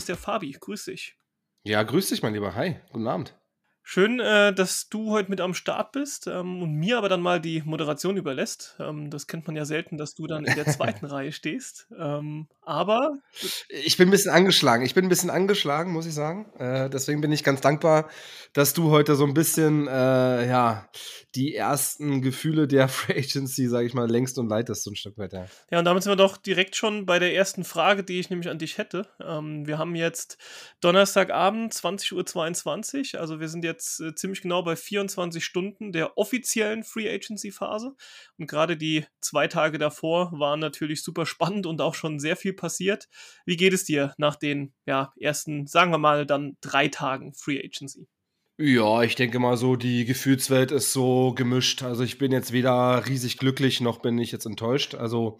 [0.00, 0.56] am Start ist der Fabi.
[0.58, 1.16] Grüß dich.
[1.64, 2.54] Ja, grüß dich, mein Lieber.
[2.54, 3.36] Hi, guten Abend.
[3.82, 7.40] Schön, äh, dass du heute mit am Start bist ähm, und mir aber dann mal
[7.40, 8.76] die Moderation überlässt.
[8.78, 11.88] Ähm, das kennt man ja selten, dass du dann in der zweiten Reihe stehst.
[11.98, 13.18] Ähm, aber.
[13.68, 14.84] Ich bin ein bisschen angeschlagen.
[14.84, 16.46] Ich bin ein bisschen angeschlagen, muss ich sagen.
[16.56, 18.08] Äh, deswegen bin ich ganz dankbar,
[18.52, 20.88] dass du heute so ein bisschen, äh, ja,
[21.34, 25.18] die ersten Gefühle der Free Agency, sage ich mal, längst und leitest, so ein Stück
[25.18, 25.32] weit.
[25.32, 25.78] Ja.
[25.78, 28.58] und damit sind wir doch direkt schon bei der ersten Frage, die ich nämlich an
[28.58, 29.06] dich hätte.
[29.18, 30.38] Wir haben jetzt
[30.80, 33.20] Donnerstagabend, 20.22 Uhr.
[33.20, 37.94] Also wir sind jetzt äh, ziemlich genau bei 24 Stunden der offiziellen Free Agency Phase.
[38.38, 42.52] Und gerade die zwei Tage davor waren natürlich super spannend und auch schon sehr viel
[42.52, 43.08] passiert.
[43.46, 47.58] Wie geht es dir nach den ja, ersten, sagen wir mal, dann drei Tagen Free
[47.58, 48.06] Agency?
[48.62, 51.82] Ja, ich denke mal so, die Gefühlswelt ist so gemischt.
[51.82, 54.94] Also ich bin jetzt weder riesig glücklich, noch bin ich jetzt enttäuscht.
[54.94, 55.38] Also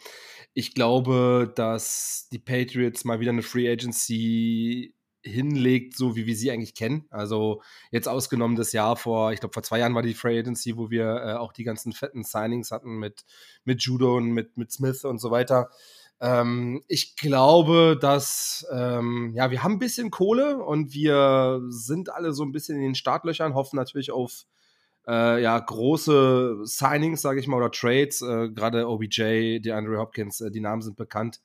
[0.55, 6.51] ich glaube, dass die Patriots mal wieder eine Free Agency hinlegt, so wie wir sie
[6.51, 7.07] eigentlich kennen.
[7.11, 10.77] Also jetzt ausgenommen das Jahr vor, ich glaube vor zwei Jahren war die Free Agency,
[10.77, 13.25] wo wir äh, auch die ganzen fetten Signings hatten mit,
[13.65, 15.71] mit Judo und mit, mit Smith und so weiter.
[16.21, 22.33] Ähm, ich glaube, dass ähm, ja, wir haben ein bisschen Kohle und wir sind alle
[22.33, 24.47] so ein bisschen in den Startlöchern, hoffen natürlich auf
[25.09, 28.23] äh, ja, große Signings, sage ich mal, oder Trades.
[28.23, 31.41] Äh, Gerade OBJ, DeAndre Hopkins, äh, die Namen sind bekannt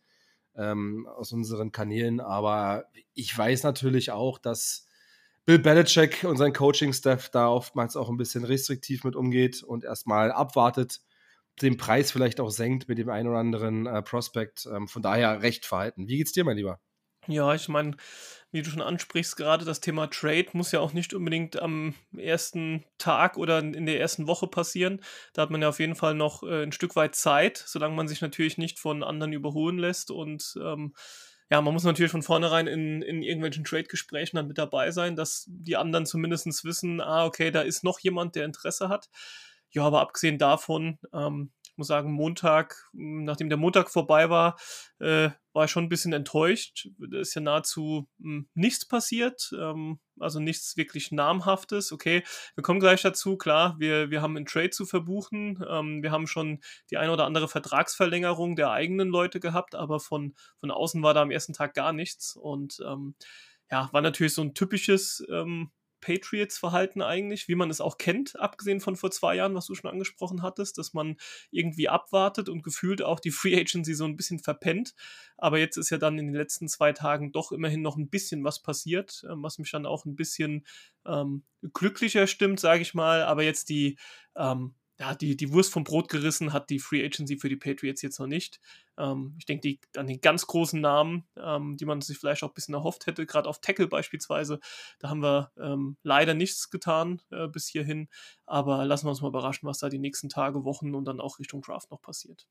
[0.57, 2.19] ähm, aus unseren Kanälen.
[2.19, 4.87] Aber ich weiß natürlich auch, dass
[5.45, 10.31] Bill Belichick und sein Coaching-Staff da oftmals auch ein bisschen restriktiv mit umgeht und erstmal
[10.31, 11.01] abwartet,
[11.61, 14.67] den Preis vielleicht auch senkt mit dem einen oder anderen äh, Prospect.
[14.71, 16.07] Ähm, von daher recht verhalten.
[16.07, 16.79] Wie geht's dir, mein Lieber?
[17.27, 17.95] Ja, ich meine,
[18.55, 22.85] wie du schon ansprichst, gerade das Thema Trade muss ja auch nicht unbedingt am ersten
[22.97, 25.01] Tag oder in der ersten Woche passieren.
[25.33, 28.07] Da hat man ja auf jeden Fall noch äh, ein Stück weit Zeit, solange man
[28.07, 30.09] sich natürlich nicht von anderen überholen lässt.
[30.09, 30.93] Und ähm,
[31.51, 35.43] ja, man muss natürlich von vornherein in, in irgendwelchen Trade-Gesprächen dann mit dabei sein, dass
[35.49, 39.09] die anderen zumindest wissen, ah, okay, da ist noch jemand, der Interesse hat.
[39.71, 44.57] Ja, aber abgesehen davon, ähm, ich muss sagen, Montag, nachdem der Montag vorbei war,
[44.99, 46.87] äh, war ich schon ein bisschen enttäuscht.
[46.97, 51.91] Da ist ja nahezu mh, hm, nichts passiert, ähm, also nichts wirklich Namhaftes.
[51.91, 52.23] Okay,
[52.55, 53.35] wir kommen gleich dazu.
[53.35, 55.61] Klar, wir, wir haben einen Trade zu verbuchen.
[55.69, 60.33] Ähm, wir haben schon die eine oder andere Vertragsverlängerung der eigenen Leute gehabt, aber von,
[60.61, 62.37] von außen war da am ersten Tag gar nichts.
[62.37, 63.15] Und ähm,
[63.69, 65.71] ja, war natürlich so ein typisches ähm,
[66.05, 69.89] Patriots-Verhalten eigentlich, wie man es auch kennt, abgesehen von vor zwei Jahren, was du schon
[69.89, 71.17] angesprochen hattest, dass man
[71.49, 74.93] irgendwie abwartet und gefühlt auch die Free Agency so ein bisschen verpennt.
[75.35, 78.43] Aber jetzt ist ja dann in den letzten zwei Tagen doch immerhin noch ein bisschen
[78.43, 80.65] was passiert, ähm, was mich dann auch ein bisschen
[81.07, 81.43] ähm,
[81.73, 83.23] glücklicher stimmt, sage ich mal.
[83.23, 83.97] Aber jetzt die
[84.35, 88.01] ähm, ja, die, die Wurst vom Brot gerissen hat die Free Agency für die Patriots
[88.01, 88.61] jetzt noch nicht.
[88.97, 92.53] Ähm, ich denke an den ganz großen Namen, ähm, die man sich vielleicht auch ein
[92.53, 94.59] bisschen erhofft hätte, gerade auf Tackle beispielsweise.
[94.99, 98.07] Da haben wir ähm, leider nichts getan äh, bis hierhin.
[98.45, 101.39] Aber lassen wir uns mal überraschen, was da die nächsten Tage, Wochen und dann auch
[101.39, 102.47] Richtung Draft noch passiert.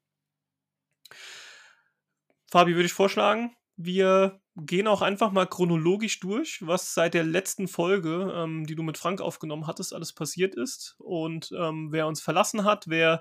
[2.50, 7.66] Fabi, würde ich vorschlagen, wir gehen auch einfach mal chronologisch durch, was seit der letzten
[7.68, 12.20] Folge, ähm, die du mit Frank aufgenommen hattest, alles passiert ist und ähm, wer uns
[12.20, 13.20] verlassen hat, wer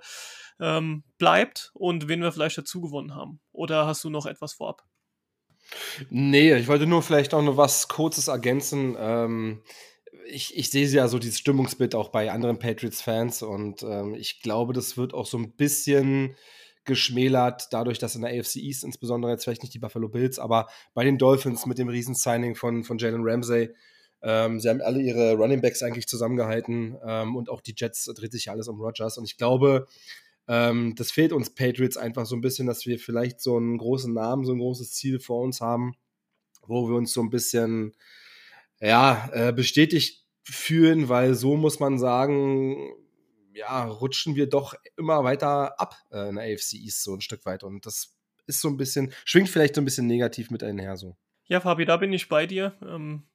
[0.59, 3.39] ähm, bleibt und wen wir vielleicht dazu gewonnen haben.
[3.51, 4.83] Oder hast du noch etwas vorab?
[6.09, 8.95] Nee, ich wollte nur vielleicht auch noch was Kurzes ergänzen.
[8.99, 9.63] Ähm,
[10.27, 14.73] ich, ich sehe ja so dieses Stimmungsbild auch bei anderen Patriots-Fans und ähm, ich glaube,
[14.73, 16.35] das wird auch so ein bisschen
[16.85, 20.67] geschmälert, dadurch, dass in der AFC East insbesondere jetzt vielleicht nicht die Buffalo Bills, aber
[20.93, 23.69] bei den Dolphins mit dem Riesensigning von, von Jalen Ramsey,
[24.21, 28.31] ähm, sie haben alle ihre Running Backs eigentlich zusammengehalten ähm, und auch die Jets dreht
[28.31, 29.17] sich ja alles um Rodgers.
[29.17, 29.87] Und ich glaube,
[30.47, 34.13] ähm, das fehlt uns Patriots einfach so ein bisschen, dass wir vielleicht so einen großen
[34.13, 35.95] Namen, so ein großes Ziel vor uns haben,
[36.65, 37.93] wo wir uns so ein bisschen
[38.79, 42.93] ja, äh, bestätigt fühlen, weil so muss man sagen,
[43.53, 47.45] ja, rutschen wir doch immer weiter ab äh, in der AFC East so ein Stück
[47.45, 47.63] weit.
[47.63, 48.15] Und das
[48.45, 51.17] ist so ein bisschen, schwingt vielleicht so ein bisschen negativ mit einher so.
[51.45, 52.77] Ja, Fabi, da bin ich bei dir.
[52.81, 53.27] Ähm,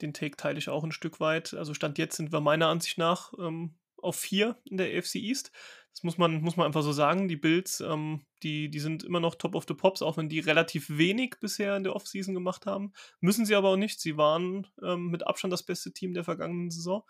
[0.00, 1.54] den Take teile ich auch ein Stück weit.
[1.54, 5.52] Also Stand jetzt sind wir meiner Ansicht nach ähm, auf vier in der AFC East.
[5.92, 7.28] Das muss man, muss man einfach so sagen.
[7.28, 10.40] Die Bills, ähm, die, die sind immer noch top of the pops, auch wenn die
[10.40, 12.92] relativ wenig bisher in der Offseason gemacht haben.
[13.20, 14.00] Müssen sie aber auch nicht.
[14.00, 17.04] Sie waren ähm, mit Abstand das beste Team der vergangenen Saison.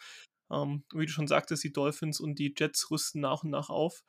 [0.51, 4.05] Ähm, wie du schon sagtest, die Dolphins und die Jets rüsten nach und nach auf.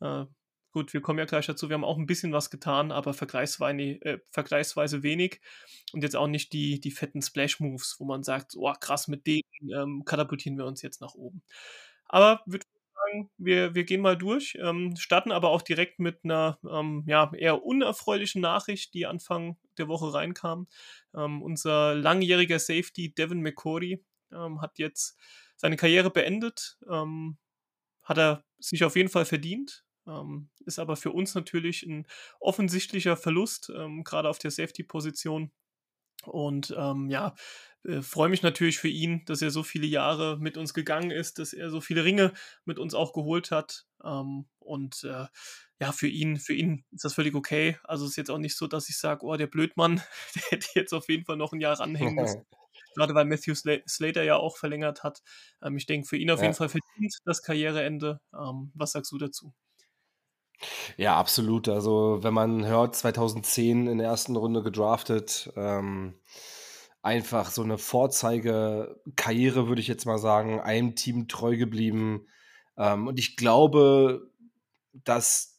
[0.00, 0.26] Äh,
[0.72, 3.82] gut, wir kommen ja gleich dazu, wir haben auch ein bisschen was getan, aber vergleichsweise,
[4.02, 5.40] äh, vergleichsweise wenig.
[5.92, 9.42] Und jetzt auch nicht die, die fetten Splash-Moves, wo man sagt, oh krass, mit denen
[9.74, 11.42] ähm, katapultieren wir uns jetzt nach oben.
[12.06, 12.66] Aber würde
[13.12, 17.32] sagen, wir, wir gehen mal durch, ähm, starten aber auch direkt mit einer ähm, ja,
[17.34, 20.68] eher unerfreulichen Nachricht, die Anfang der Woche reinkam.
[21.14, 25.18] Ähm, unser langjähriger Safety Devin McCordy ähm, hat jetzt
[25.56, 26.78] seine Karriere beendet.
[26.88, 27.38] Ähm,
[28.02, 29.84] hat er sich auf jeden Fall verdient.
[30.06, 32.06] Ähm, ist aber für uns natürlich ein
[32.40, 33.72] offensichtlicher Verlust,
[34.04, 35.52] gerade auf der Safety-Position.
[36.24, 37.34] Und ähm, ja,
[37.84, 41.38] äh, freue mich natürlich für ihn, dass er so viele Jahre mit uns gegangen ist,
[41.38, 42.32] dass er so viele Ringe
[42.64, 43.86] mit uns auch geholt hat.
[44.04, 45.26] Ähm, und äh,
[45.80, 47.78] ja, für ihn, für ihn ist das völlig okay.
[47.82, 49.96] Also es ist jetzt auch nicht so, dass ich sage, oh, der Blödmann,
[50.34, 52.46] der hätte jetzt auf jeden Fall noch ein Jahr ranhängen müssen.
[52.94, 55.22] Gerade weil Matthew Slater ja auch verlängert hat.
[55.62, 56.46] Ähm, ich denke, für ihn auf ja.
[56.46, 58.20] jeden Fall verdient das Karriereende.
[58.34, 59.52] Ähm, was sagst du dazu?
[60.96, 61.68] Ja, absolut.
[61.68, 66.14] Also, wenn man hört, 2010 in der ersten Runde gedraftet, ähm,
[67.02, 72.28] einfach so eine Vorzeigekarriere, würde ich jetzt mal sagen, einem Team treu geblieben.
[72.76, 74.30] Ähm, und ich glaube,
[74.92, 75.51] dass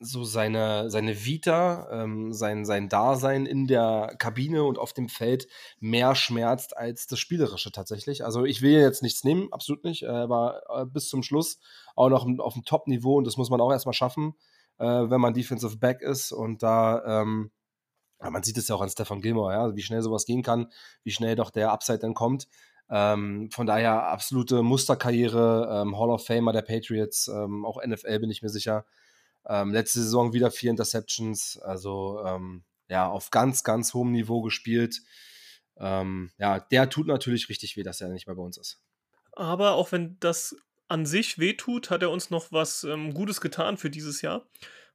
[0.00, 5.46] so seine, seine Vita, ähm, sein, sein Dasein in der Kabine und auf dem Feld
[5.80, 8.24] mehr schmerzt als das Spielerische tatsächlich.
[8.24, 10.02] Also ich will jetzt nichts nehmen, absolut nicht.
[10.02, 11.58] Er war äh, bis zum Schluss
[11.96, 14.34] auch noch auf dem Top-Niveau und das muss man auch erstmal schaffen,
[14.78, 17.50] äh, wenn man Defensive Back ist und da ähm,
[18.20, 20.68] man sieht es ja auch an Stefan Gilmore, ja, wie schnell sowas gehen kann,
[21.02, 22.48] wie schnell doch der Upside dann kommt.
[22.90, 28.30] Ähm, von daher absolute Musterkarriere, ähm, Hall of Famer der Patriots, ähm, auch NFL bin
[28.30, 28.84] ich mir sicher.
[29.48, 35.00] Ähm, letzte Saison wieder vier Interceptions, also ähm, ja, auf ganz, ganz hohem Niveau gespielt.
[35.76, 38.80] Ähm, ja, der tut natürlich richtig weh, dass er nicht mehr bei uns ist.
[39.32, 40.56] Aber auch wenn das
[40.88, 44.46] an sich wehtut, hat er uns noch was ähm, Gutes getan für dieses Jahr.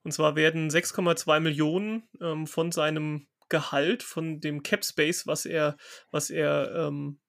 [0.03, 5.77] Und zwar werden 6,2 Millionen ähm, von seinem Gehalt, von dem Cap Space, was er,
[6.11, 7.19] was er ähm,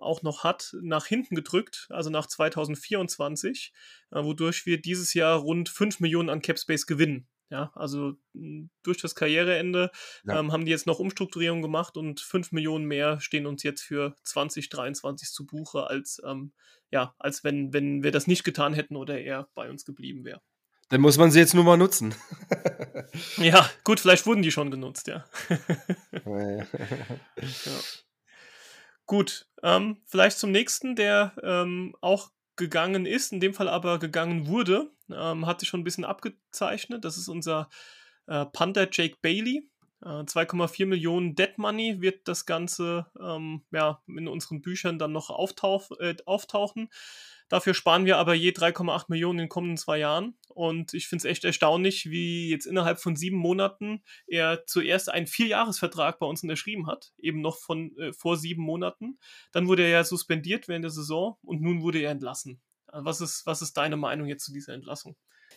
[0.00, 3.72] auch noch hat, nach hinten gedrückt, also nach 2024,
[4.10, 7.28] äh, wodurch wir dieses Jahr rund 5 Millionen an Cap Space gewinnen.
[7.50, 8.12] Ja, also
[8.82, 9.90] durch das Karriereende
[10.24, 10.38] ja.
[10.38, 14.14] ähm, haben die jetzt noch Umstrukturierung gemacht und 5 Millionen mehr stehen uns jetzt für
[14.22, 16.52] 2023 zu Buche, als, ähm,
[16.90, 20.42] ja, als wenn, wenn wir das nicht getan hätten oder er bei uns geblieben wäre.
[20.88, 22.14] Dann muss man sie jetzt nur mal nutzen.
[23.36, 25.24] ja, gut, vielleicht wurden die schon genutzt, ja.
[26.26, 26.66] ja.
[29.04, 34.46] Gut, ähm, vielleicht zum nächsten, der ähm, auch gegangen ist, in dem Fall aber gegangen
[34.46, 37.04] wurde, ähm, hat sich schon ein bisschen abgezeichnet.
[37.04, 37.68] Das ist unser
[38.26, 39.68] äh, Panther Jake Bailey.
[40.02, 45.30] Äh, 2,4 Millionen Dead Money wird das Ganze ähm, ja, in unseren Büchern dann noch
[45.30, 46.90] auftauch, äh, auftauchen.
[47.48, 50.36] Dafür sparen wir aber je 3,8 Millionen in den kommenden zwei Jahren.
[50.48, 55.26] Und ich finde es echt erstaunlich, wie jetzt innerhalb von sieben Monaten er zuerst einen
[55.26, 59.18] Vierjahresvertrag bei uns unterschrieben hat, eben noch von äh, vor sieben Monaten.
[59.52, 62.60] Dann wurde er ja suspendiert während der Saison und nun wurde er entlassen.
[62.92, 65.16] Was ist, was ist deine Meinung jetzt zu dieser Entlassung?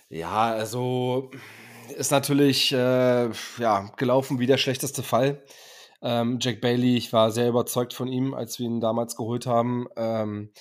[0.10, 1.32] Ja, also
[1.98, 5.44] ist natürlich äh, ja, gelaufen wie der schlechteste Fall.
[6.02, 9.88] Ähm, Jack Bailey, ich war sehr überzeugt von ihm, als wir ihn damals geholt haben.
[9.96, 10.52] Ähm,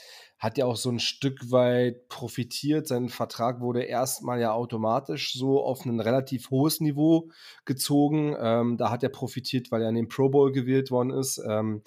[0.41, 2.89] hat ja auch so ein Stück weit profitiert.
[2.89, 7.31] Sein Vertrag wurde erstmal ja automatisch so auf ein relativ hohes Niveau
[7.67, 8.35] gezogen.
[8.41, 11.43] Ähm, da hat er profitiert, weil er in den Pro Bowl gewählt worden ist.
[11.47, 11.83] Ähm,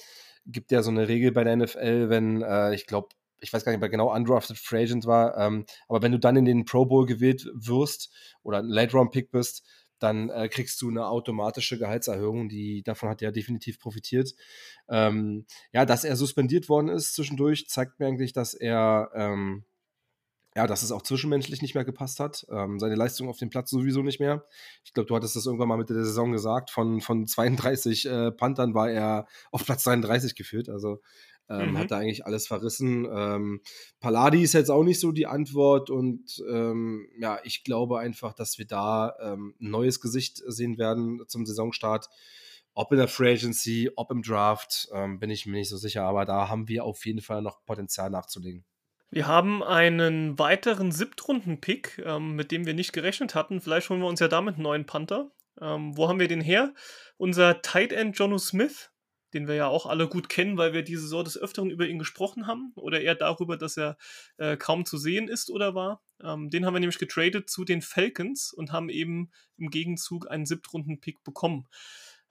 [0.45, 3.71] gibt ja so eine Regel bei der NFL, wenn, äh, ich glaube, ich weiß gar
[3.71, 6.85] nicht, wer genau undrafted Free Agent war, ähm, aber wenn du dann in den Pro
[6.85, 8.13] Bowl gewählt wirst
[8.43, 9.65] oder ein Late Round Pick bist,
[10.03, 14.35] dann äh, kriegst du eine automatische Gehaltserhöhung, die davon hat er definitiv profitiert.
[14.89, 19.63] Ähm, ja, dass er suspendiert worden ist zwischendurch, zeigt mir eigentlich, dass er ähm,
[20.55, 22.45] ja, dass es auch zwischenmenschlich nicht mehr gepasst hat.
[22.51, 24.45] Ähm, seine Leistung auf dem Platz sowieso nicht mehr.
[24.83, 26.69] Ich glaube, du hattest das irgendwann mal mit der Saison gesagt.
[26.69, 30.69] Von, von 32 äh, Panthern war er auf Platz 33 geführt.
[30.69, 31.01] Also
[31.49, 31.77] ähm, mhm.
[31.77, 33.07] Hat da eigentlich alles verrissen.
[33.11, 33.61] Ähm,
[33.99, 38.57] Palladi ist jetzt auch nicht so die Antwort und ähm, ja, ich glaube einfach, dass
[38.57, 42.09] wir da ähm, ein neues Gesicht sehen werden zum Saisonstart.
[42.75, 46.03] Ob in der Free Agency, ob im Draft, ähm, bin ich mir nicht so sicher,
[46.03, 48.65] aber da haben wir auf jeden Fall noch Potenzial nachzulegen.
[49.11, 53.61] Wir haben einen weiteren Siebtrunden-Pick, ähm, mit dem wir nicht gerechnet hatten.
[53.61, 55.29] Vielleicht holen wir uns ja damit einen neuen Panther.
[55.55, 56.73] wo haben wir den her?
[57.17, 58.92] Unser Tight End Jonu Smith
[59.33, 61.99] den wir ja auch alle gut kennen, weil wir diese Saison des Öfteren über ihn
[61.99, 63.97] gesprochen haben oder eher darüber, dass er
[64.37, 66.01] äh, kaum zu sehen ist oder war.
[66.21, 70.45] Ähm, den haben wir nämlich getradet zu den Falcons und haben eben im Gegenzug einen
[70.45, 71.67] Siebtrunden-Pick bekommen.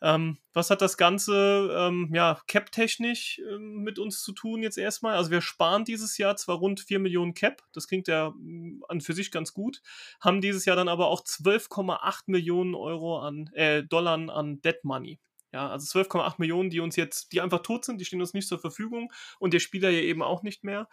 [0.02, 5.14] Ähm, was hat das Ganze ähm, ja, cap-technisch ähm, mit uns zu tun jetzt erstmal?
[5.14, 9.00] Also wir sparen dieses Jahr zwar rund 4 Millionen Cap, das klingt ja mm, an
[9.00, 9.80] für sich ganz gut,
[10.20, 15.20] haben dieses Jahr dann aber auch 12,8 Millionen Euro an äh, Dollar an Dead Money.
[15.52, 18.48] Ja, also 12,8 Millionen, die uns jetzt, die einfach tot sind, die stehen uns nicht
[18.48, 20.88] zur Verfügung und der Spieler ja eben auch nicht mehr.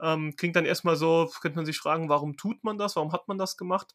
[0.00, 2.96] Ähm, klingt dann erstmal so, könnte man sich fragen, warum tut man das?
[2.96, 3.94] Warum hat man das gemacht?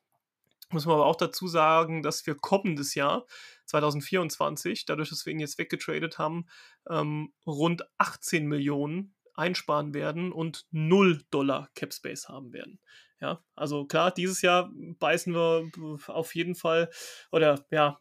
[0.71, 3.25] Muss man aber auch dazu sagen, dass wir kommendes Jahr,
[3.65, 6.47] 2024, dadurch, dass wir ihn jetzt weggetradet haben,
[6.89, 12.79] ähm, rund 18 Millionen einsparen werden und 0 Dollar Cap Space haben werden.
[13.25, 15.71] Ja, also klar, dieses Jahr beißen wir
[16.09, 16.91] auf jeden Fall,
[17.31, 17.99] oder ja,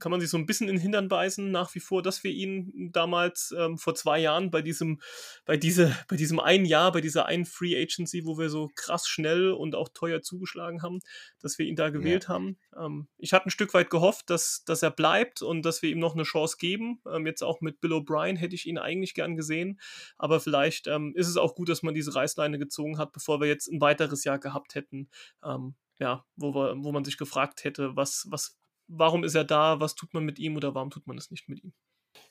[0.00, 2.32] kann man sich so ein bisschen in den Hintern beißen, nach wie vor, dass wir
[2.32, 5.00] ihn damals ähm, vor zwei Jahren bei diesem,
[5.44, 9.06] bei diese, bei diesem einen Jahr, bei dieser einen Free Agency, wo wir so krass
[9.06, 10.98] schnell und auch teuer zugeschlagen haben,
[11.40, 12.30] dass wir ihn da gewählt ja.
[12.30, 12.58] haben.
[12.76, 16.00] Ähm, ich hatte ein Stück weit gehofft, dass, dass er bleibt und dass wir ihm
[16.00, 17.00] noch eine Chance geben.
[17.08, 19.78] Ähm, jetzt auch mit Bill O'Brien hätte ich ihn eigentlich gern gesehen,
[20.18, 23.46] aber vielleicht ähm, ist es auch gut, dass man diese Reißleine gezogen hat, bevor wir
[23.46, 25.10] jetzt ein weiteres Jahr gehabt hätten,
[25.44, 28.58] ähm, ja, wo, wir, wo man sich gefragt hätte, was, was,
[28.88, 31.48] warum ist er da, was tut man mit ihm oder warum tut man es nicht
[31.48, 31.72] mit ihm?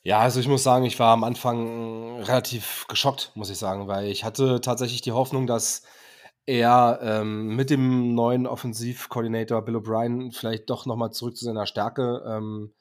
[0.01, 4.07] Ja, also ich muss sagen, ich war am Anfang relativ geschockt, muss ich sagen, weil
[4.07, 5.83] ich hatte tatsächlich die Hoffnung, dass
[6.45, 12.23] er ähm, mit dem neuen Offensivkoordinator Bill O'Brien vielleicht doch nochmal zurück zu seiner Stärke
[12.27, 12.73] ähm,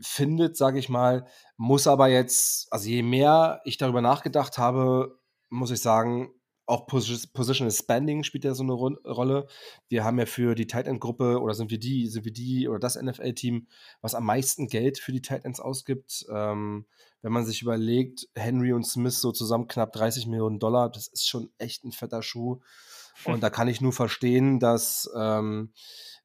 [0.00, 5.18] findet, sage ich mal, muss aber jetzt, also je mehr ich darüber nachgedacht habe,
[5.48, 6.30] muss ich sagen,
[6.66, 9.46] auch Positional Spending spielt ja so eine Rolle.
[9.88, 12.68] Wir haben ja für die Tight End Gruppe oder sind wir die, sind wir die
[12.68, 13.66] oder das NFL Team,
[14.00, 16.24] was am meisten Geld für die Tight Ends ausgibt.
[16.32, 16.86] Ähm,
[17.20, 21.28] wenn man sich überlegt, Henry und Smith so zusammen knapp 30 Millionen Dollar, das ist
[21.28, 22.60] schon echt ein fetter Schuh.
[23.24, 25.72] Und da kann ich nur verstehen, dass ähm,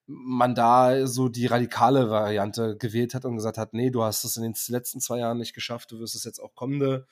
[0.06, 4.38] man da so die radikale Variante gewählt hat und gesagt hat, nee, du hast es
[4.38, 7.06] in den letzten zwei Jahren nicht geschafft, du wirst es jetzt auch kommende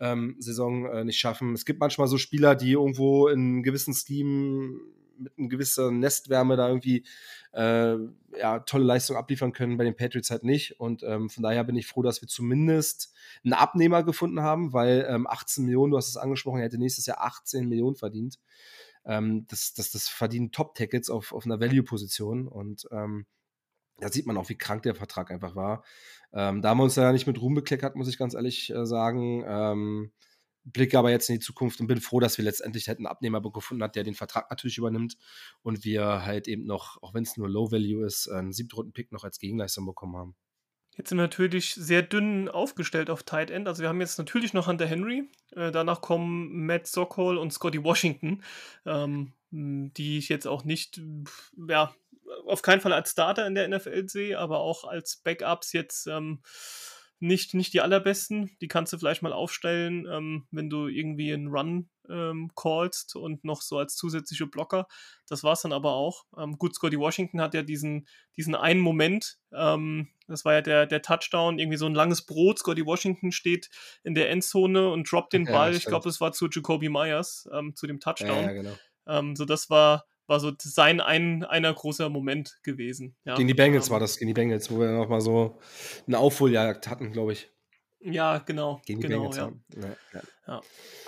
[0.00, 1.54] ähm, Saison äh, nicht schaffen.
[1.54, 4.80] Es gibt manchmal so Spieler, die irgendwo in gewissen Scheme
[5.20, 7.04] mit einer gewissen Nestwärme da irgendwie
[7.52, 7.96] äh,
[8.38, 10.80] ja, tolle Leistung abliefern können, bei den Patriots halt nicht.
[10.80, 13.12] Und ähm, von daher bin ich froh, dass wir zumindest
[13.44, 17.06] einen Abnehmer gefunden haben, weil ähm, 18 Millionen, du hast es angesprochen, er hätte nächstes
[17.06, 18.38] Jahr 18 Millionen verdient.
[19.04, 23.26] Ähm, das, das, das verdienen Top-Tickets auf, auf einer Value-Position und ähm,
[23.98, 25.84] da sieht man auch, wie krank der Vertrag einfach war.
[26.32, 28.86] Ähm, da haben wir uns ja nicht mit Ruhm bekleckert, muss ich ganz ehrlich äh,
[28.86, 29.44] sagen.
[29.46, 30.12] Ähm,
[30.64, 33.40] blicke aber jetzt in die Zukunft und bin froh, dass wir letztendlich halt einen Abnehmer
[33.40, 35.16] gefunden haben, der den Vertrag natürlich übernimmt
[35.62, 39.24] und wir halt eben noch, auch wenn es nur Low Value ist, einen Siebtrunden-Pick noch
[39.24, 40.34] als Gegenleistung bekommen haben.
[40.96, 43.68] Jetzt sind wir natürlich sehr dünn aufgestellt auf Tight End.
[43.68, 45.30] Also wir haben jetzt natürlich noch Hunter Henry.
[45.52, 48.42] Äh, danach kommen Matt Sokol und Scotty Washington,
[48.84, 51.00] ähm, die ich jetzt auch nicht,
[51.68, 51.94] ja,
[52.46, 56.42] auf keinen Fall als Starter in der NFL sehe, aber auch als Backups jetzt ähm,
[57.20, 58.56] nicht, nicht die allerbesten.
[58.60, 63.44] Die kannst du vielleicht mal aufstellen, ähm, wenn du irgendwie einen Run ähm, callst und
[63.44, 64.86] noch so als zusätzliche Blocker.
[65.28, 66.24] Das war es dann aber auch.
[66.36, 70.86] Ähm, gut, Scotty Washington hat ja diesen, diesen einen Moment, ähm, das war ja der,
[70.86, 72.58] der Touchdown, irgendwie so ein langes Brot.
[72.58, 73.68] Scotty Washington steht
[74.02, 75.74] in der Endzone und droppt den Ball.
[75.74, 78.28] ich glaube, es war zu Jacoby Myers, ähm, zu dem Touchdown.
[78.28, 78.76] Ja, ja genau.
[79.06, 83.16] Ähm, so, das war, war so sein ein, einer großer Moment gewesen.
[83.24, 83.34] Ja.
[83.34, 85.58] Gegen die Bengals um, war das, gegen die Bengals, wo wir nochmal so
[86.06, 87.50] eine Aufholjagd hatten, glaube ich.
[87.98, 88.80] Ja, genau.
[88.86, 89.52] Gegen die genau, Bengals ja.
[90.14, 90.60] Ja, ja.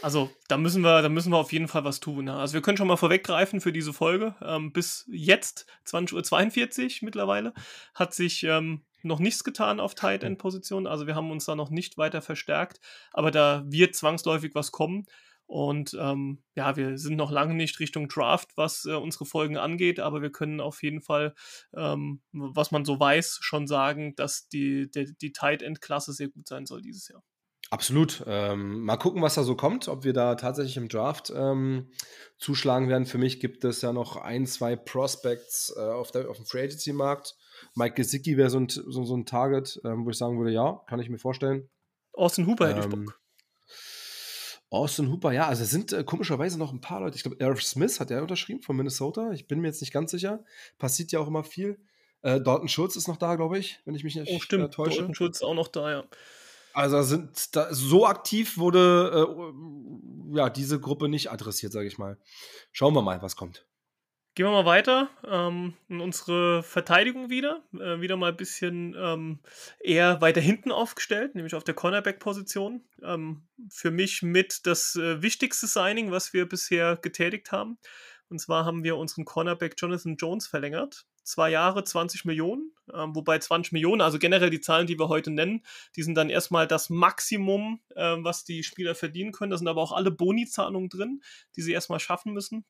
[0.03, 2.29] Also da müssen wir, da müssen wir auf jeden Fall was tun.
[2.29, 4.35] Also wir können schon mal vorweggreifen für diese Folge.
[4.43, 7.55] Ähm, bis jetzt, 20.42 Uhr mittlerweile,
[7.95, 10.87] hat sich ähm, noch nichts getan auf Tight End Position.
[10.87, 12.81] Also wir haben uns da noch nicht weiter verstärkt.
[13.13, 15.07] Aber da wird zwangsläufig was kommen.
[15.53, 20.01] Und ähm, ja, wir sind noch lange nicht Richtung Draft, was äh, unsere Folgen angeht,
[20.01, 21.35] aber wir können auf jeden Fall,
[21.77, 26.49] ähm, was man so weiß, schon sagen, dass die, die, die Tight End-Klasse sehr gut
[26.49, 27.23] sein soll dieses Jahr.
[27.69, 28.25] Absolut.
[28.27, 31.91] Ähm, mal gucken, was da so kommt, ob wir da tatsächlich im Draft ähm,
[32.39, 33.05] zuschlagen werden.
[33.05, 36.63] Für mich gibt es ja noch ein, zwei Prospects äh, auf, der, auf dem Free
[36.63, 37.37] Agency-Markt.
[37.75, 40.81] Mike Gesicki wäre so ein, so, so ein Target, ähm, wo ich sagen würde, ja,
[40.87, 41.69] kann ich mir vorstellen.
[42.15, 43.22] Austin Hooper hätte ich Bock.
[44.73, 47.17] Austin Hooper, ja, also es sind äh, komischerweise noch ein paar Leute.
[47.17, 49.33] Ich glaube, Eric Smith hat er unterschrieben von Minnesota.
[49.33, 50.43] Ich bin mir jetzt nicht ganz sicher.
[50.79, 51.79] Passiert ja auch immer viel.
[52.23, 54.65] Äh, Dalton Schulz ist noch da, glaube ich, wenn ich mich nicht oh, stimmt.
[54.65, 54.99] Äh, täusche.
[54.99, 56.05] Dalton Schulz ist auch noch da, ja.
[56.73, 62.17] Also sind da, so aktiv wurde äh, ja diese Gruppe nicht adressiert, sage ich mal.
[62.73, 63.67] Schauen wir mal, was kommt.
[64.35, 67.63] Gehen wir mal weiter ähm, in unsere Verteidigung wieder.
[67.75, 69.41] Äh, wieder mal ein bisschen ähm,
[69.79, 72.83] eher weiter hinten aufgestellt, nämlich auf der Cornerback-Position.
[73.03, 77.77] Ähm, für mich mit das äh, wichtigste Signing, was wir bisher getätigt haben.
[78.31, 81.05] Und zwar haben wir unseren Cornerback Jonathan Jones verlängert.
[81.25, 82.73] Zwei Jahre, 20 Millionen.
[82.95, 85.63] Ähm, wobei 20 Millionen, also generell die Zahlen, die wir heute nennen,
[85.95, 89.51] die sind dann erstmal das Maximum, äh, was die Spieler verdienen können.
[89.51, 91.23] Da sind aber auch alle Boni-Zahlungen drin,
[91.55, 92.65] die sie erstmal schaffen müssen.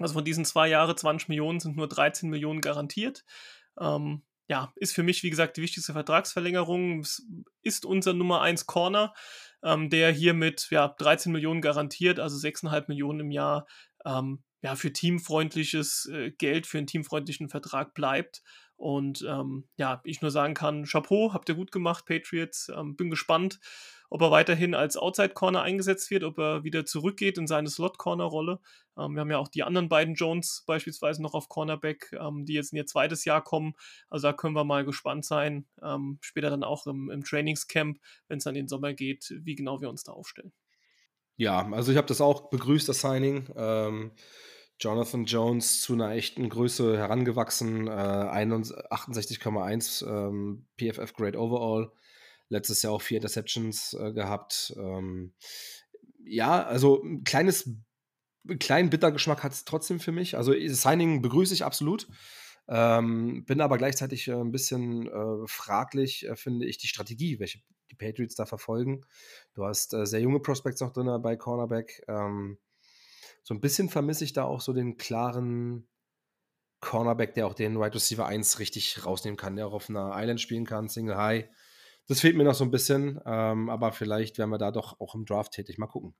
[0.00, 3.24] Also von diesen zwei Jahren 20 Millionen sind nur 13 Millionen garantiert.
[3.78, 7.00] Ähm, ja, ist für mich, wie gesagt, die wichtigste Vertragsverlängerung.
[7.00, 7.24] Es
[7.62, 9.14] ist unser Nummer 1 Corner,
[9.62, 13.66] ähm, der hier mit ja, 13 Millionen garantiert, also 6,5 Millionen im Jahr,
[14.04, 18.42] ähm, ja, für teamfreundliches äh, Geld, für einen teamfreundlichen Vertrag bleibt.
[18.74, 22.70] Und ähm, ja, ich nur sagen kann, Chapeau, habt ihr gut gemacht, Patriots.
[22.74, 23.60] Ähm, bin gespannt,
[24.10, 27.96] ob er weiterhin als Outside Corner eingesetzt wird, ob er wieder zurückgeht in seine Slot
[27.96, 28.58] Corner Rolle.
[28.98, 32.54] Ähm, wir haben ja auch die anderen beiden Jones beispielsweise noch auf Cornerback, ähm, die
[32.54, 33.74] jetzt in ihr zweites Jahr kommen.
[34.08, 35.66] Also da können wir mal gespannt sein.
[35.80, 37.98] Ähm, später dann auch im, im Trainingscamp,
[38.28, 40.52] wenn es dann in den Sommer geht, wie genau wir uns da aufstellen.
[41.36, 43.48] Ja, also ich habe das auch begrüßt, das Signing.
[43.56, 44.10] Ähm,
[44.80, 51.92] Jonathan Jones zu einer echten Größe herangewachsen, äh, 68,1 ähm, PFF Grade Overall.
[52.50, 54.74] Letztes Jahr auch vier Interceptions äh, gehabt.
[54.76, 55.32] Ähm,
[56.24, 57.70] ja, also ein kleines,
[58.58, 60.36] kleinen Bittergeschmack hat es trotzdem für mich.
[60.36, 62.06] Also Signing begrüße ich absolut.
[62.68, 67.60] Ähm, bin aber gleichzeitig äh, ein bisschen äh, fraglich, äh, finde ich, die Strategie, welche
[67.90, 69.04] die Patriots da verfolgen.
[69.54, 72.04] Du hast äh, sehr junge Prospects noch drin bei Cornerback.
[72.06, 72.58] Ähm,
[73.42, 75.88] so ein bisschen vermisse ich da auch so den klaren
[76.80, 80.40] Cornerback, der auch den Wide Receiver 1 richtig rausnehmen kann, der auch auf einer Island
[80.40, 81.48] spielen kann, Single High.
[82.10, 85.14] Das fehlt mir noch so ein bisschen, ähm, aber vielleicht werden wir da doch auch
[85.14, 85.78] im Draft tätig.
[85.78, 86.16] Mal gucken.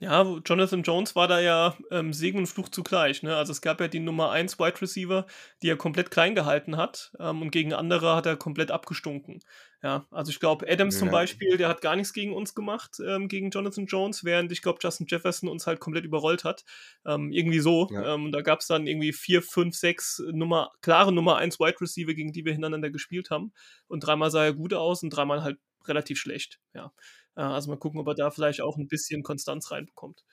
[0.00, 3.24] Ja, Jonathan Jones war da ja ähm, Segen und Fluch zugleich.
[3.24, 3.36] Ne?
[3.36, 5.26] Also es gab ja die Nummer 1 Wide Receiver,
[5.60, 9.40] die er komplett klein gehalten hat ähm, und gegen andere hat er komplett abgestunken.
[9.82, 11.00] Ja, also ich glaube, Adams ja.
[11.00, 14.62] zum Beispiel, der hat gar nichts gegen uns gemacht, ähm, gegen Jonathan Jones, während ich
[14.62, 16.64] glaube, Justin Jefferson uns halt komplett überrollt hat.
[17.04, 17.88] Ähm, irgendwie so.
[17.90, 18.14] Ja.
[18.14, 22.14] Ähm, da gab es dann irgendwie vier, fünf, sechs Nummer, klare Nummer 1 Wide Receiver,
[22.14, 23.52] gegen die wir hintereinander gespielt haben.
[23.88, 26.58] Und dreimal sah er gut aus und dreimal halt relativ schlecht.
[26.74, 26.92] Ja.
[27.38, 30.24] Äh, also mal gucken, ob er da vielleicht auch ein bisschen Konstanz reinbekommt.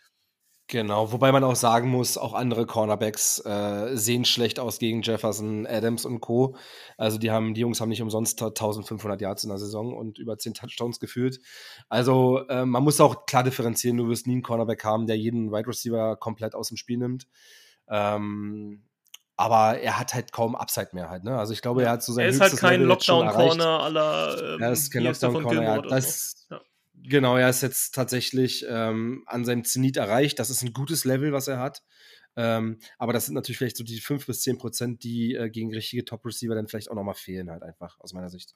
[0.67, 5.67] Genau, wobei man auch sagen muss, auch andere Cornerbacks äh, sehen schlecht aus gegen Jefferson,
[5.67, 6.55] Adams und Co.
[6.97, 10.39] Also die haben, die Jungs haben nicht umsonst 1500 Yards in der Saison und über
[10.39, 11.37] 10 Touchdowns geführt.
[11.87, 15.51] Also äh, man muss auch klar differenzieren, du wirst nie einen Cornerback haben, der jeden
[15.51, 17.27] Wide Receiver komplett aus dem Spiel nimmt.
[17.87, 18.85] Ähm,
[19.37, 21.37] aber er hat halt kaum Upside mehr halt, ne?
[21.37, 24.71] Also ich glaube, er hat so sein Er ist halt kein Lockdown-Corner aller ähm, Er
[24.71, 26.55] ist kein Lockdown-Corner, ja, das, so.
[26.55, 26.61] ja.
[27.03, 30.39] Genau, er ist jetzt tatsächlich ähm, an seinem Zenit erreicht.
[30.39, 31.83] Das ist ein gutes Level, was er hat.
[32.35, 35.73] Ähm, aber das sind natürlich vielleicht so die 5 bis 10 Prozent, die äh, gegen
[35.73, 38.55] richtige Top-Receiver dann vielleicht auch nochmal fehlen, halt einfach, aus meiner Sicht.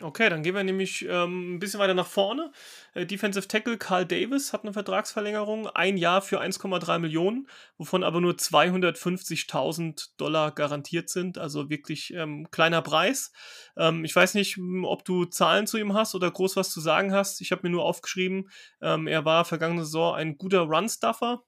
[0.00, 2.50] Okay, dann gehen wir nämlich ähm, ein bisschen weiter nach vorne.
[2.94, 8.20] Äh, Defensive Tackle Carl Davis hat eine Vertragsverlängerung, ein Jahr für 1,3 Millionen, wovon aber
[8.20, 13.32] nur 250.000 Dollar garantiert sind, also wirklich ähm, kleiner Preis.
[13.76, 17.12] Ähm, ich weiß nicht, ob du Zahlen zu ihm hast oder groß was zu sagen
[17.12, 17.40] hast.
[17.40, 18.50] Ich habe mir nur aufgeschrieben,
[18.82, 21.44] ähm, er war vergangene Saison ein guter Run-Stuffer,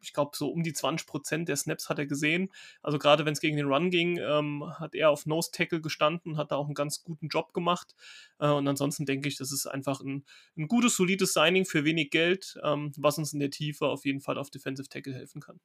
[0.00, 2.50] ich glaube, so um die 20 Prozent der Snaps hat er gesehen.
[2.82, 6.36] Also gerade wenn es gegen den Run ging, ähm, hat er auf Nose Tackle gestanden,
[6.36, 7.94] hat da auch einen ganz guten Job gemacht.
[8.38, 10.24] Äh, und ansonsten denke ich, das ist einfach ein,
[10.56, 14.20] ein gutes, solides Signing für wenig Geld, ähm, was uns in der Tiefe auf jeden
[14.20, 15.60] Fall auf Defensive Tackle helfen kann.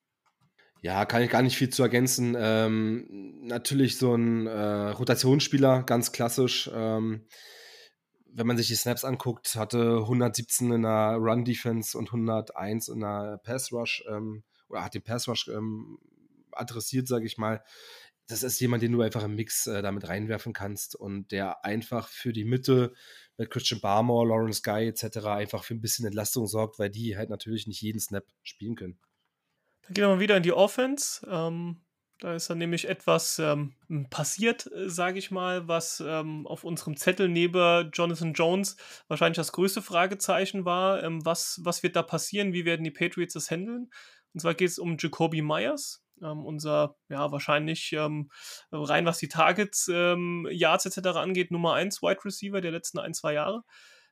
[0.84, 2.36] Ja, kann ich gar nicht viel zu ergänzen.
[2.38, 3.06] Ähm,
[3.44, 6.70] natürlich so ein äh, Rotationsspieler, ganz klassisch.
[6.74, 7.28] Ähm,
[8.34, 13.40] wenn man sich die Snaps anguckt, hatte 117 in der Run-Defense und 101 in der
[13.44, 16.00] Pass-Rush ähm, oder hat den Pass-Rush ähm,
[16.52, 17.64] adressiert, sage ich mal.
[18.28, 22.08] Das ist jemand, den du einfach im Mix äh, damit reinwerfen kannst und der einfach
[22.08, 22.94] für die Mitte
[23.38, 25.26] mit Christian Barmore, Lawrence Guy etc.
[25.26, 29.00] einfach für ein bisschen Entlastung sorgt, weil die halt natürlich nicht jeden Snap spielen können.
[29.82, 31.26] Dann gehen wir mal wieder in die Offense.
[31.30, 31.82] Ähm,
[32.22, 33.74] da ist dann nämlich etwas ähm,
[34.12, 39.52] passiert, äh, sage ich mal, was ähm, auf unserem Zettel neben Jonathan Jones wahrscheinlich das
[39.52, 41.04] größte Fragezeichen war.
[41.04, 42.54] Ähm, was, was wird da passieren?
[42.54, 43.90] Wie werden die Patriots das handeln?
[44.34, 48.30] Und zwar geht es um Jacoby Myers, ähm, unser, ja, wahrscheinlich ähm,
[48.72, 51.18] rein was die Targets, ähm, Yards etc.
[51.18, 53.64] angeht, Nummer 1 Wide Receiver der letzten ein, zwei Jahre.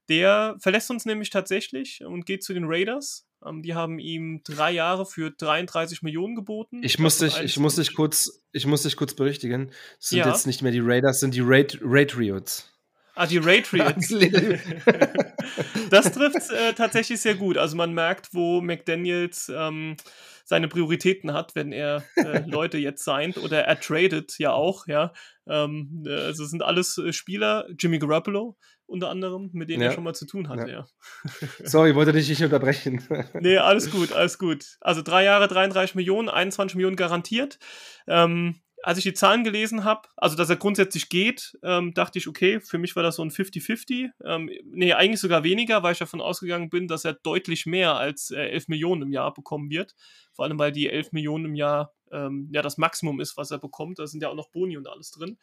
[0.09, 3.27] Der verlässt uns nämlich tatsächlich und geht zu den Raiders.
[3.45, 6.81] Ähm, die haben ihm drei Jahre für 33 Millionen geboten.
[6.83, 9.71] Ich muss, dich, ich, muss dich kurz, ich muss dich kurz berichtigen.
[9.99, 10.27] Es sind ja.
[10.27, 12.73] jetzt nicht mehr die Raiders, sind die Raid, Raidriots.
[13.15, 14.09] Ah, die Raidriots.
[15.89, 17.57] das trifft äh, tatsächlich sehr gut.
[17.57, 19.97] Also man merkt, wo McDaniels ähm,
[20.45, 25.13] seine Prioritäten hat, wenn er äh, Leute jetzt signed oder er tradet ja auch, ja.
[25.47, 28.57] Ähm, äh, also es sind alles äh, Spieler, Jimmy Garoppolo
[28.89, 29.89] unter anderem, mit denen ja.
[29.89, 30.88] er schon mal zu tun hatte, ja.
[31.63, 33.04] Sorry, wollte dich nicht unterbrechen.
[33.39, 34.78] nee, alles gut, alles gut.
[34.82, 37.60] Also drei Jahre, 33 Millionen, 21 Millionen garantiert.
[38.08, 42.28] Ähm, als ich die Zahlen gelesen habe, also dass er grundsätzlich geht, ähm, dachte ich,
[42.28, 44.10] okay, für mich war das so ein 50-50.
[44.23, 48.32] Ähm, nee, eigentlich sogar weniger, weil ich davon ausgegangen bin, dass er deutlich mehr als
[48.32, 49.95] äh, 11 Millionen im Jahr bekommen wird.
[50.34, 53.60] Vor allem, weil die 11 Millionen im Jahr ähm, ja das Maximum ist, was er
[53.60, 53.99] bekommt.
[53.99, 55.38] Da sind ja auch noch Boni und alles drin.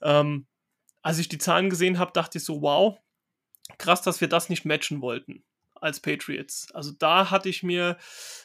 [0.00, 0.46] Ähm,
[1.02, 2.98] als ich die Zahlen gesehen habe, dachte ich so, wow,
[3.78, 5.44] krass, dass wir das nicht matchen wollten
[5.80, 6.70] als Patriots.
[6.72, 7.96] Also da hatte ich mir,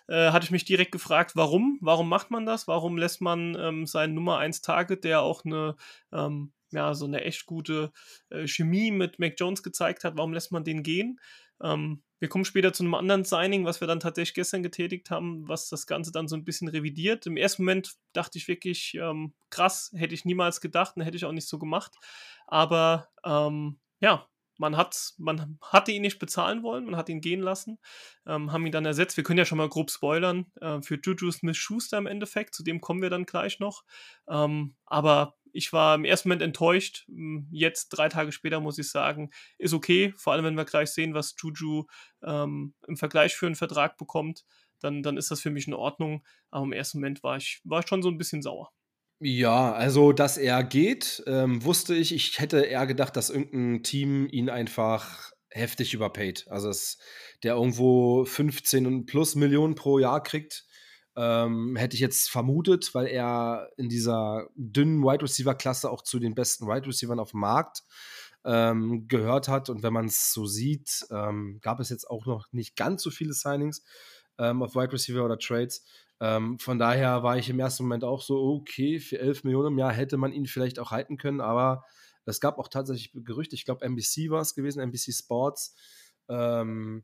[0.08, 1.78] äh, hatte ich mich direkt gefragt, warum?
[1.82, 2.68] Warum macht man das?
[2.68, 5.76] Warum lässt man ähm, seinen Nummer 1 Target, der auch eine,
[6.14, 7.92] ähm, ja, so eine echt gute
[8.30, 11.20] äh, Chemie mit Mac Jones gezeigt hat, warum lässt man den gehen?
[11.62, 15.48] Ähm, wir kommen später zu einem anderen Signing, was wir dann tatsächlich gestern getätigt haben,
[15.48, 17.26] was das Ganze dann so ein bisschen revidiert.
[17.26, 21.26] Im ersten Moment dachte ich wirklich, ähm, krass, hätte ich niemals gedacht und hätte ich
[21.26, 21.96] auch nicht so gemacht.
[22.48, 27.42] Aber ähm, ja, man hat, man hatte ihn nicht bezahlen wollen, man hat ihn gehen
[27.42, 27.80] lassen,
[28.26, 29.18] ähm, haben ihn dann ersetzt.
[29.18, 32.64] Wir können ja schon mal grob spoilern äh, für Juju Smith Schuster im Endeffekt, zu
[32.64, 33.84] dem kommen wir dann gleich noch.
[34.30, 37.06] Ähm, aber ich war im ersten Moment enttäuscht.
[37.08, 40.14] Hm, jetzt, drei Tage später, muss ich sagen, ist okay.
[40.18, 41.86] Vor allem, wenn wir gleich sehen, was Juju
[42.24, 44.44] ähm, im Vergleich für einen Vertrag bekommt,
[44.82, 46.26] dann, dann ist das für mich in Ordnung.
[46.52, 48.72] Aber im ersten Moment war ich, war ich schon so ein bisschen sauer.
[49.20, 52.14] Ja, also, dass er geht, ähm, wusste ich.
[52.14, 56.46] Ich hätte eher gedacht, dass irgendein Team ihn einfach heftig überpaid.
[56.50, 56.98] Also, dass
[57.44, 60.66] der irgendwo 15 und plus Millionen pro Jahr kriegt,
[61.16, 66.20] ähm, hätte ich jetzt vermutet, weil er in dieser dünnen Wide Receiver Klasse auch zu
[66.20, 67.84] den besten Wide Receivern auf dem Markt
[68.44, 69.70] ähm, gehört hat.
[69.70, 73.10] Und wenn man es so sieht, ähm, gab es jetzt auch noch nicht ganz so
[73.10, 73.84] viele Signings
[74.38, 75.84] ähm, auf Wide Receiver oder Trades.
[76.20, 79.80] Ähm, von daher war ich im ersten Moment auch so, okay, für 11 Millionen im
[79.80, 81.84] Jahr hätte man ihn vielleicht auch halten können, aber
[82.26, 85.76] es gab auch tatsächlich Gerüchte, ich glaube, NBC war es gewesen, NBC Sports,
[86.30, 87.04] ähm,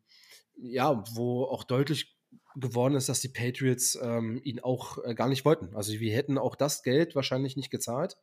[0.56, 2.18] ja, wo auch deutlich
[2.56, 5.76] geworden ist, dass die Patriots ähm, ihn auch äh, gar nicht wollten.
[5.76, 8.18] Also wir hätten auch das Geld wahrscheinlich nicht gezahlt,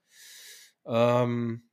[0.87, 1.71] ähm,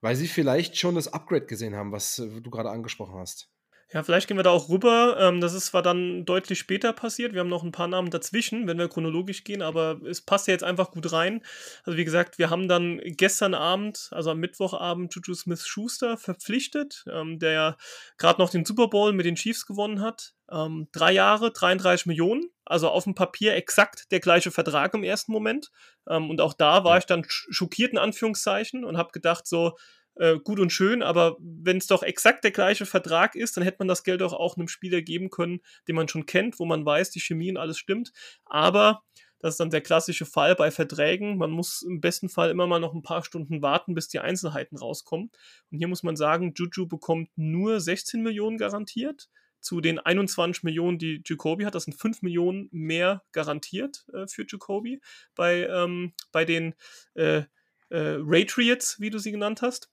[0.00, 3.50] weil sie vielleicht schon das Upgrade gesehen haben, was äh, du gerade angesprochen hast.
[3.92, 5.16] Ja, vielleicht gehen wir da auch rüber.
[5.18, 7.32] Ähm, das ist zwar dann deutlich später passiert.
[7.32, 10.52] Wir haben noch ein paar Namen dazwischen, wenn wir chronologisch gehen, aber es passt ja
[10.52, 11.42] jetzt einfach gut rein.
[11.84, 17.04] Also wie gesagt, wir haben dann gestern Abend, also am Mittwochabend, Juju Smith Schuster verpflichtet,
[17.10, 17.76] ähm, der ja
[18.16, 20.34] gerade noch den Super Bowl mit den Chiefs gewonnen hat.
[20.52, 25.32] Ähm, drei Jahre, 33 Millionen, also auf dem Papier exakt der gleiche Vertrag im ersten
[25.32, 25.70] Moment.
[26.06, 29.76] Und auch da war ich dann schockiert in Anführungszeichen und habe gedacht so,
[30.20, 33.78] äh, gut und schön, aber wenn es doch exakt der gleiche Vertrag ist, dann hätte
[33.78, 36.84] man das Geld doch auch einem Spieler geben können, den man schon kennt, wo man
[36.84, 38.12] weiß, die Chemie und alles stimmt.
[38.44, 39.02] Aber
[39.38, 41.38] das ist dann der klassische Fall bei Verträgen.
[41.38, 44.76] Man muss im besten Fall immer mal noch ein paar Stunden warten, bis die Einzelheiten
[44.76, 45.30] rauskommen.
[45.70, 49.30] Und hier muss man sagen, Juju bekommt nur 16 Millionen garantiert
[49.60, 51.74] zu den 21 Millionen, die Jacoby hat.
[51.74, 55.00] Das sind 5 Millionen mehr garantiert äh, für Jacoby
[55.34, 56.74] bei, ähm, bei den
[57.14, 57.44] äh,
[57.88, 59.90] äh, Ratriots, wie du sie genannt hast.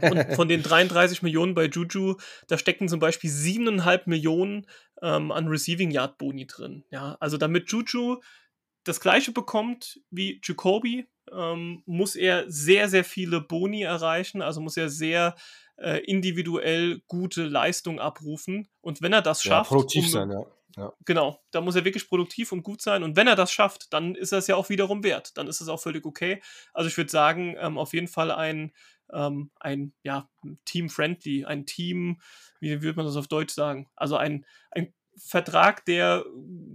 [0.00, 2.16] Und von den 33 Millionen bei Juju,
[2.48, 4.66] da stecken zum Beispiel 7,5 Millionen
[5.02, 6.84] ähm, an Receiving Yard Boni drin.
[6.90, 8.20] Ja, also damit Juju
[8.84, 14.76] das gleiche bekommt wie Jacoby, ähm, muss er sehr, sehr viele Boni erreichen, also muss
[14.76, 15.34] er sehr
[15.76, 18.68] äh, individuell gute Leistung abrufen.
[18.80, 19.70] Und wenn er das schafft.
[19.70, 20.46] Ja, produktiv um, sein, ja.
[20.76, 20.92] Ja.
[21.06, 23.02] Genau, da muss er wirklich produktiv und gut sein.
[23.02, 25.36] Und wenn er das schafft, dann ist es ja auch wiederum wert.
[25.38, 26.42] Dann ist es auch völlig okay.
[26.74, 28.72] Also ich würde sagen, ähm, auf jeden Fall ein
[29.12, 30.28] ähm, ein ja,
[30.64, 32.20] Team-friendly, ein Team,
[32.60, 33.88] wie würde man das auf Deutsch sagen?
[33.96, 36.24] Also ein, ein Vertrag, der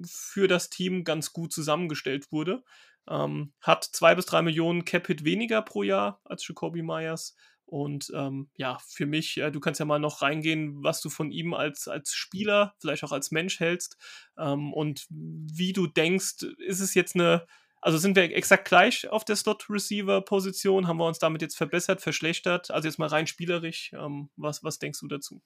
[0.06, 2.64] für das Team ganz gut zusammengestellt wurde.
[3.10, 7.36] Ähm, hat zwei bis drei Millionen Cap-Hit weniger pro Jahr als Jacoby Myers.
[7.66, 11.32] Und ähm, ja, für mich, äh, du kannst ja mal noch reingehen, was du von
[11.32, 13.98] ihm als, als Spieler, vielleicht auch als Mensch hältst.
[14.38, 17.48] Ähm, und wie du denkst, ist es jetzt eine
[17.82, 20.88] also sind wir exakt gleich auf der Slot-Receiver-Position?
[20.88, 22.70] Haben wir uns damit jetzt verbessert, verschlechtert?
[22.70, 23.92] Also jetzt mal rein spielerisch.
[23.94, 25.42] Ähm, was, was denkst du dazu?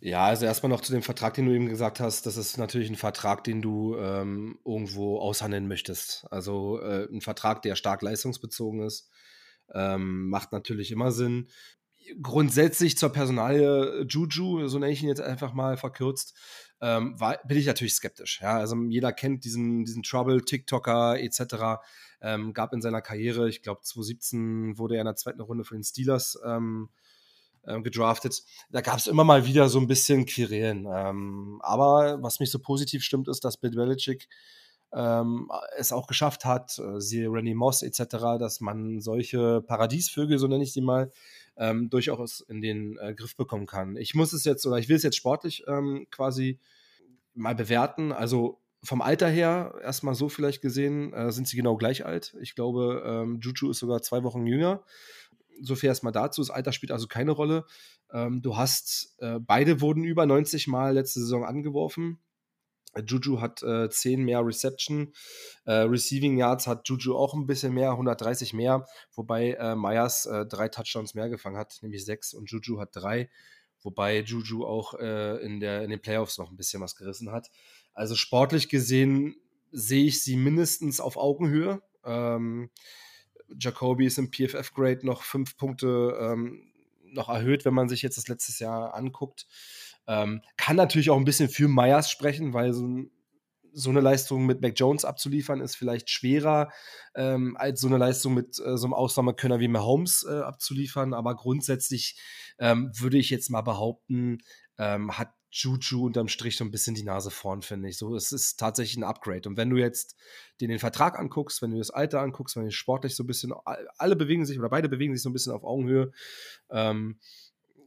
[0.00, 2.26] Ja, also erstmal noch zu dem Vertrag, den du eben gesagt hast.
[2.26, 6.26] Das ist natürlich ein Vertrag, den du ähm, irgendwo aushandeln möchtest.
[6.30, 9.10] Also äh, ein Vertrag, der stark leistungsbezogen ist,
[9.74, 11.48] ähm, macht natürlich immer Sinn
[12.22, 16.36] grundsätzlich zur Personalie Juju, so nenne ich ihn jetzt einfach mal verkürzt,
[16.80, 18.40] ähm, war, bin ich natürlich skeptisch.
[18.42, 18.58] Ja?
[18.58, 21.80] Also jeder kennt diesen, diesen Trouble, TikToker etc.
[22.20, 25.78] Ähm, gab in seiner Karriere, ich glaube 2017 wurde er in der zweiten Runde von
[25.78, 26.90] den Steelers ähm,
[27.62, 28.42] äh, gedraftet.
[28.70, 30.86] Da gab es immer mal wieder so ein bisschen Querelen.
[30.92, 34.28] Ähm, aber was mich so positiv stimmt, ist, dass Bill Belichick
[34.92, 40.46] ähm, es auch geschafft hat, äh, siehe Randy Moss etc., dass man solche Paradiesvögel, so
[40.46, 41.10] nenne ich sie mal,
[41.56, 43.96] ähm, durchaus in den äh, Griff bekommen kann.
[43.96, 46.58] Ich muss es jetzt, oder ich will es jetzt sportlich ähm, quasi
[47.34, 48.12] mal bewerten.
[48.12, 52.36] Also vom Alter her, erstmal so vielleicht gesehen, äh, sind sie genau gleich alt.
[52.40, 54.84] Ich glaube, ähm, Juju ist sogar zwei Wochen jünger.
[55.62, 56.42] So viel erstmal dazu.
[56.42, 57.64] Das Alter spielt also keine Rolle.
[58.12, 62.18] Ähm, du hast, äh, beide wurden über 90 Mal letzte Saison angeworfen.
[63.04, 65.12] Juju hat äh, 10 mehr Reception.
[65.64, 70.46] Äh, Receiving Yards hat Juju auch ein bisschen mehr, 130 mehr, wobei äh, Myers äh,
[70.46, 73.30] drei Touchdowns mehr gefangen hat, nämlich sechs und Juju hat drei,
[73.82, 77.50] wobei Juju auch äh, in, der, in den Playoffs noch ein bisschen was gerissen hat.
[77.94, 79.36] Also sportlich gesehen
[79.72, 81.82] sehe ich sie mindestens auf Augenhöhe.
[82.04, 82.70] Ähm,
[83.58, 86.72] Jacoby ist im PFF-Grade noch fünf Punkte ähm,
[87.04, 89.46] noch erhöht, wenn man sich jetzt das letzte Jahr anguckt.
[90.06, 92.86] Ähm, kann natürlich auch ein bisschen für Myers sprechen, weil so,
[93.72, 96.70] so, eine Leistung mit Mac Jones abzuliefern ist vielleicht schwerer,
[97.14, 101.12] ähm, als so eine Leistung mit äh, so einem Ausnahmekönner wie Mahomes äh, abzuliefern.
[101.12, 102.20] Aber grundsätzlich
[102.58, 104.38] ähm, würde ich jetzt mal behaupten,
[104.78, 107.96] ähm, hat Juju unterm Strich so ein bisschen die Nase vorn, finde ich.
[107.96, 109.48] So, es ist tatsächlich ein Upgrade.
[109.48, 110.16] Und wenn du jetzt
[110.60, 113.52] den, den Vertrag anguckst, wenn du das Alter anguckst, wenn du sportlich so ein bisschen,
[113.96, 116.12] alle bewegen sich oder beide bewegen sich so ein bisschen auf Augenhöhe,
[116.70, 117.18] ähm,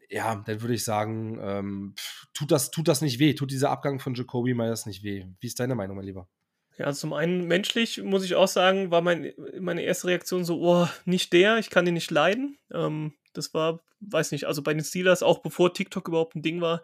[0.10, 1.96] ja, dann würde ich sagen, ähm,
[2.34, 5.26] tut, das, tut das nicht weh, tut dieser Abgang von Jacoby Myers nicht weh.
[5.40, 6.28] Wie ist deine Meinung, mein Lieber?
[6.78, 10.88] Ja, zum einen menschlich muss ich auch sagen, war mein, meine erste Reaktion so, oh,
[11.06, 12.58] nicht der, ich kann ihn nicht leiden.
[12.74, 16.62] Ähm, das war, weiß nicht, also bei den Steelers, auch bevor TikTok überhaupt ein Ding
[16.62, 16.82] war,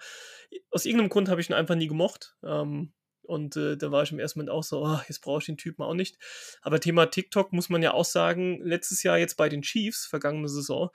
[0.70, 2.36] aus irgendeinem Grund habe ich ihn einfach nie gemocht.
[2.44, 5.46] Ähm, und äh, da war ich im ersten Moment auch so, oh, jetzt brauche ich
[5.46, 6.18] den Typen auch nicht.
[6.62, 10.50] Aber Thema TikTok muss man ja auch sagen, letztes Jahr jetzt bei den Chiefs, vergangene
[10.50, 10.90] Saison,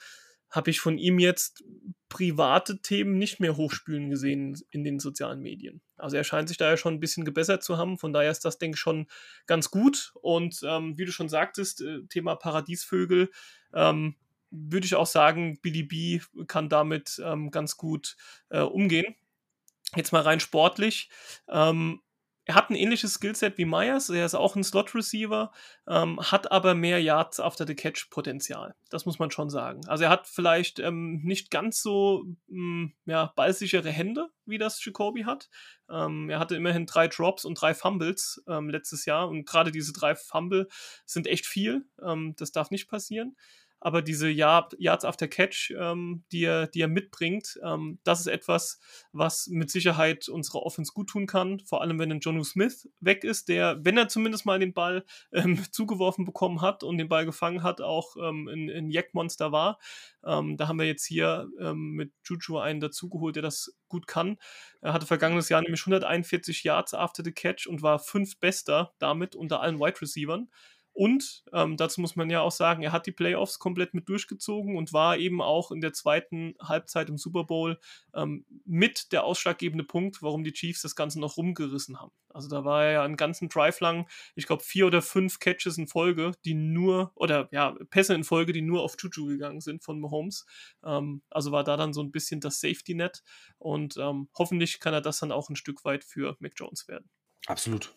[0.50, 1.64] habe ich von ihm jetzt
[2.08, 5.80] private Themen nicht mehr hochspülen gesehen in den sozialen Medien.
[5.96, 7.98] Also er scheint sich da ja schon ein bisschen gebessert zu haben.
[7.98, 9.06] Von daher ist das, denke ich, schon
[9.46, 10.12] ganz gut.
[10.20, 13.30] Und ähm, wie du schon sagtest, äh, Thema Paradiesvögel,
[13.72, 14.16] ähm,
[14.50, 18.16] würde ich auch sagen, Billy B kann damit ähm, ganz gut
[18.48, 19.14] äh, umgehen.
[19.94, 21.10] Jetzt mal rein sportlich.
[21.48, 22.00] Ähm,
[22.50, 25.52] er hat ein ähnliches Skillset wie Myers, er ist auch ein Slot-Receiver,
[25.86, 28.74] ähm, hat aber mehr Yards after the Catch-Potenzial.
[28.90, 29.86] Das muss man schon sagen.
[29.86, 34.84] Also er hat vielleicht ähm, nicht ganz so mh, mm, ja, ballsichere Hände, wie das
[34.84, 35.48] Jacoby hat.
[35.88, 39.92] Ähm, er hatte immerhin drei Drops und drei Fumbles ähm, letztes Jahr und gerade diese
[39.92, 40.66] drei Fumble
[41.06, 41.86] sind echt viel.
[42.04, 43.36] Ähm, das darf nicht passieren
[43.80, 48.26] aber diese Yard, Yards after Catch, ähm, die, er, die er mitbringt, ähm, das ist
[48.26, 48.78] etwas,
[49.12, 51.60] was mit Sicherheit unserer Offense gut tun kann.
[51.60, 55.04] Vor allem, wenn ein Jonu Smith weg ist, der, wenn er zumindest mal den Ball
[55.32, 59.78] ähm, zugeworfen bekommen hat und den Ball gefangen hat, auch ähm, ein, ein Jack-Monster war.
[60.24, 64.36] Ähm, da haben wir jetzt hier ähm, mit Juju einen dazugeholt, der das gut kann.
[64.82, 69.34] Er hatte vergangenes Jahr nämlich 141 Yards after the Catch und war fünf Bester damit
[69.34, 70.48] unter allen Wide Receivern.
[71.00, 74.76] Und ähm, dazu muss man ja auch sagen, er hat die Playoffs komplett mit durchgezogen
[74.76, 77.80] und war eben auch in der zweiten Halbzeit im Super Bowl
[78.12, 82.12] ähm, mit der ausschlaggebende Punkt, warum die Chiefs das Ganze noch rumgerissen haben.
[82.28, 85.78] Also da war er ja einen ganzen Drive lang, ich glaube, vier oder fünf Catches
[85.78, 89.82] in Folge, die nur, oder ja, Pässe in Folge, die nur auf Juju gegangen sind
[89.82, 90.44] von Mahomes.
[90.84, 93.22] Ähm, also war da dann so ein bisschen das Safety-Net
[93.56, 97.08] und ähm, hoffentlich kann er das dann auch ein Stück weit für Mac Jones werden.
[97.46, 97.94] Absolut.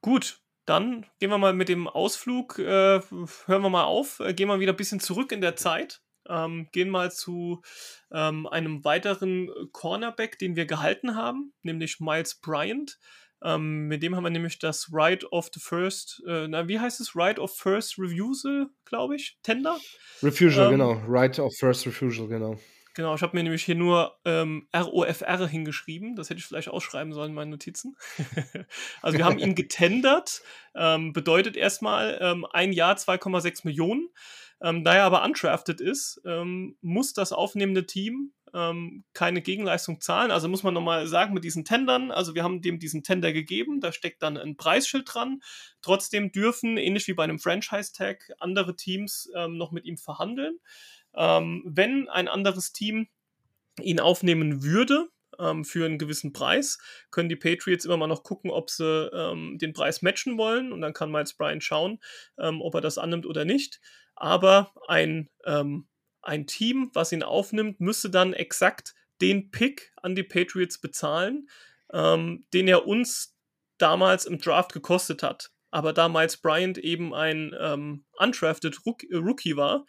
[0.00, 4.48] Gut, dann gehen wir mal mit dem Ausflug, äh, hören wir mal auf, äh, gehen
[4.48, 6.00] wir wieder ein bisschen zurück in der Zeit.
[6.26, 7.60] Ähm, gehen mal zu
[8.10, 12.98] ähm, einem weiteren Cornerback, den wir gehalten haben, nämlich Miles Bryant.
[13.42, 16.98] Ähm, mit dem haben wir nämlich das Right of the First, äh, na, wie heißt
[17.00, 17.14] es?
[17.14, 19.78] Right of First Refusal, glaube ich, Tender?
[20.22, 20.92] Refusal, ähm, genau.
[21.06, 22.58] Right of First Refusal, genau.
[22.94, 26.14] Genau, ich habe mir nämlich hier nur ähm, ROFR hingeschrieben.
[26.14, 27.96] Das hätte ich vielleicht ausschreiben sollen in meinen Notizen.
[29.02, 30.42] also wir haben ihn getendert.
[30.76, 34.08] Ähm, bedeutet erstmal ähm, ein Jahr 2,6 Millionen.
[34.62, 40.30] Ähm, da er aber undrafted ist, ähm, muss das aufnehmende Team ähm, keine Gegenleistung zahlen.
[40.30, 43.80] Also muss man nochmal sagen mit diesen Tendern, also wir haben dem diesen Tender gegeben,
[43.80, 45.40] da steckt dann ein Preisschild dran.
[45.82, 50.60] Trotzdem dürfen, ähnlich wie bei einem Franchise-Tag, andere Teams noch mit ihm verhandeln.
[51.16, 53.08] Ähm, wenn ein anderes Team
[53.80, 56.78] ihn aufnehmen würde, ähm, für einen gewissen Preis,
[57.10, 60.80] können die Patriots immer mal noch gucken, ob sie ähm, den Preis matchen wollen und
[60.80, 62.00] dann kann Miles Bryant schauen,
[62.38, 63.80] ähm, ob er das annimmt oder nicht.
[64.14, 65.88] Aber ein, ähm,
[66.22, 71.48] ein Team, was ihn aufnimmt, müsste dann exakt den Pick an die Patriots bezahlen,
[71.92, 73.36] ähm, den er uns
[73.78, 75.50] damals im Draft gekostet hat.
[75.70, 79.86] Aber da Miles Bryant eben ein ähm, undrafted Rookie war,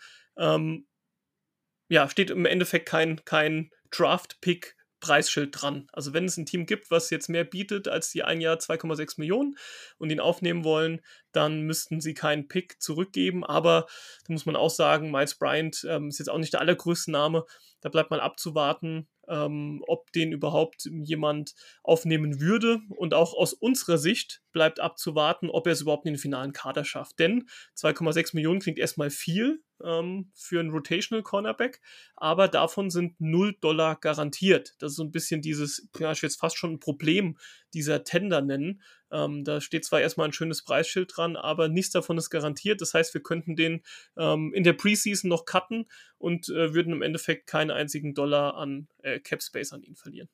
[1.89, 5.88] ja, steht im Endeffekt kein, kein Draft-Pick Preisschild dran.
[5.93, 9.15] Also wenn es ein Team gibt, was jetzt mehr bietet als die ein Jahr 2,6
[9.19, 9.56] Millionen
[10.00, 13.45] und ihn aufnehmen wollen, dann müssten sie keinen Pick zurückgeben.
[13.45, 13.86] Aber
[14.26, 17.45] da muss man auch sagen, Miles Bryant ähm, ist jetzt auch nicht der allergrößte Name.
[17.82, 22.80] Da bleibt mal abzuwarten, ähm, ob den überhaupt jemand aufnehmen würde.
[22.89, 26.86] Und auch aus unserer Sicht bleibt abzuwarten, ob er es überhaupt in den finalen Kader
[26.86, 27.20] schafft.
[27.20, 31.82] Denn 2,6 Millionen klingt erstmal viel ähm, für einen Rotational Cornerback,
[32.15, 34.76] aber davon sind 0 Dollar garantiert.
[34.80, 37.38] Das ist so ein bisschen dieses, ja, ich jetzt fast schon ein Problem
[37.74, 38.82] dieser Tender nennen.
[39.12, 42.80] Ähm, da steht zwar erstmal ein schönes Preisschild dran, aber nichts davon ist garantiert.
[42.80, 43.84] Das heißt, wir könnten den
[44.15, 48.88] ähm, in der Preseason noch cutten und äh, würden im Endeffekt keinen einzigen Dollar an
[49.04, 50.30] äh, Cap Space an ihn verlieren.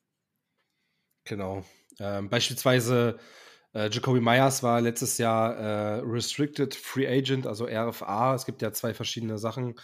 [1.24, 1.64] Genau.
[1.98, 3.18] Ähm, beispielsweise
[3.74, 8.34] äh, Jacoby Myers war letztes Jahr äh, Restricted Free Agent, also RFA.
[8.34, 9.74] Es gibt ja zwei verschiedene Sachen.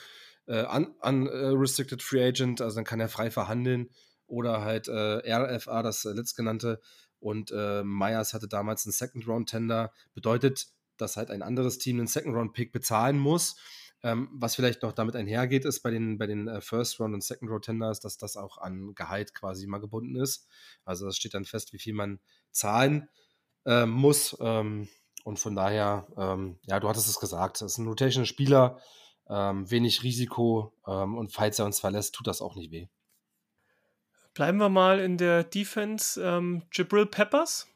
[0.46, 0.64] Äh,
[1.00, 3.88] Unrestricted Free Agent, also dann kann er frei verhandeln.
[4.26, 6.80] Oder halt äh, RFA, das äh, letztgenannte.
[7.18, 9.92] Und äh, Myers hatte damals einen Second-Round-Tender.
[10.12, 10.66] Bedeutet,
[10.98, 13.56] dass halt ein anderes Team einen Second-Round-Pick bezahlen muss.
[14.02, 17.24] Ähm, was vielleicht noch damit einhergeht, ist bei den, bei den äh, First Round und
[17.24, 20.46] Second Round Tenders, dass das auch an Gehalt quasi mal gebunden ist.
[20.84, 22.20] Also das steht dann fest, wie viel man
[22.52, 23.08] zahlen
[23.66, 24.36] äh, muss.
[24.40, 24.88] Ähm,
[25.24, 28.80] und von daher, ähm, ja, du hattest es gesagt, das ist ein Rotational Spieler,
[29.28, 32.88] ähm, wenig Risiko ähm, und falls er uns verlässt, tut das auch nicht weh.
[34.32, 36.22] Bleiben wir mal in der Defense.
[36.22, 37.66] Ähm, Jabril Peppers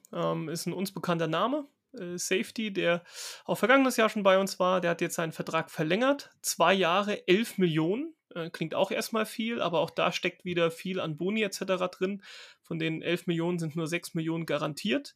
[0.49, 3.03] ist ein uns bekannter Name, äh, Safety, der
[3.45, 4.81] auch vergangenes Jahr schon bei uns war.
[4.81, 6.31] Der hat jetzt seinen Vertrag verlängert.
[6.43, 8.15] Zwei Jahre, 11 Millionen.
[8.35, 11.65] Äh, klingt auch erstmal viel, aber auch da steckt wieder viel an Boni etc.
[11.91, 12.23] drin.
[12.63, 15.15] Von den 11 Millionen sind nur 6 Millionen garantiert.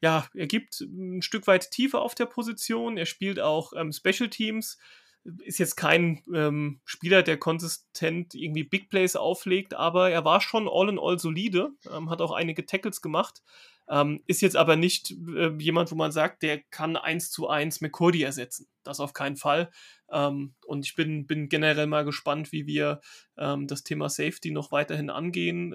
[0.00, 2.96] Ja, er gibt ein Stück weit tiefer auf der Position.
[2.96, 4.78] Er spielt auch ähm, Special Teams
[5.44, 10.68] ist jetzt kein ähm, Spieler, der konsistent irgendwie Big Plays auflegt, aber er war schon
[10.68, 13.42] all in all solide, ähm, hat auch einige Tackles gemacht,
[13.88, 17.80] ähm, ist jetzt aber nicht äh, jemand, wo man sagt, der kann eins zu eins
[17.80, 18.68] McCurdy ersetzen.
[18.82, 19.70] Das auf keinen Fall.
[20.10, 23.00] Ähm, und ich bin, bin generell mal gespannt, wie wir
[23.36, 25.74] ähm, das Thema Safety noch weiterhin angehen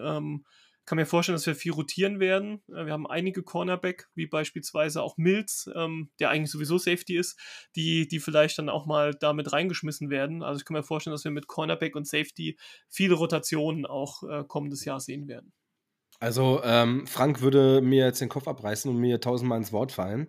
[0.85, 2.61] kann mir vorstellen, dass wir viel rotieren werden.
[2.69, 7.39] Äh, wir haben einige Cornerback, wie beispielsweise auch Mills, ähm, der eigentlich sowieso Safety ist,
[7.75, 10.43] die, die vielleicht dann auch mal damit reingeschmissen werden.
[10.43, 12.57] Also ich kann mir vorstellen, dass wir mit Cornerback und Safety
[12.89, 15.53] viele Rotationen auch äh, kommendes Jahr sehen werden.
[16.19, 20.27] Also ähm, Frank würde mir jetzt den Kopf abreißen und mir tausendmal ins Wort fallen.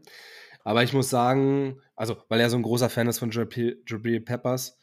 [0.64, 4.76] Aber ich muss sagen, also weil er so ein großer Fan ist von Jabril Peppers,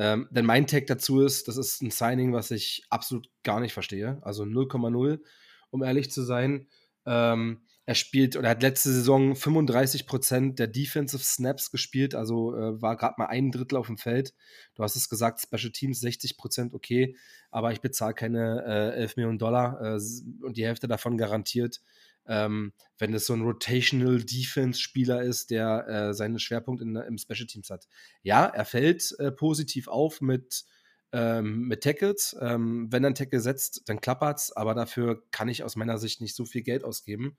[0.00, 3.74] ähm, denn mein Tag dazu ist, das ist ein Signing, was ich absolut gar nicht
[3.74, 4.18] verstehe.
[4.22, 5.20] Also 0,0,
[5.68, 6.68] um ehrlich zu sein.
[7.04, 12.96] Ähm, er spielt oder hat letzte Saison 35% der Defensive Snaps gespielt, also äh, war
[12.96, 14.32] gerade mal ein Drittel auf dem Feld.
[14.74, 17.14] Du hast es gesagt, Special Teams 60%, okay,
[17.50, 20.00] aber ich bezahle keine äh, 11 Millionen Dollar äh,
[20.42, 21.82] und die Hälfte davon garantiert
[22.26, 27.46] ähm, wenn es so ein Rotational Defense-Spieler ist, der äh, seinen Schwerpunkt in, im Special
[27.46, 27.88] Teams hat.
[28.22, 30.64] Ja, er fällt äh, positiv auf mit,
[31.12, 32.36] ähm, mit Tackles.
[32.40, 36.20] Ähm, wenn er einen Tackle setzt, dann klappert's, aber dafür kann ich aus meiner Sicht
[36.20, 37.36] nicht so viel Geld ausgeben.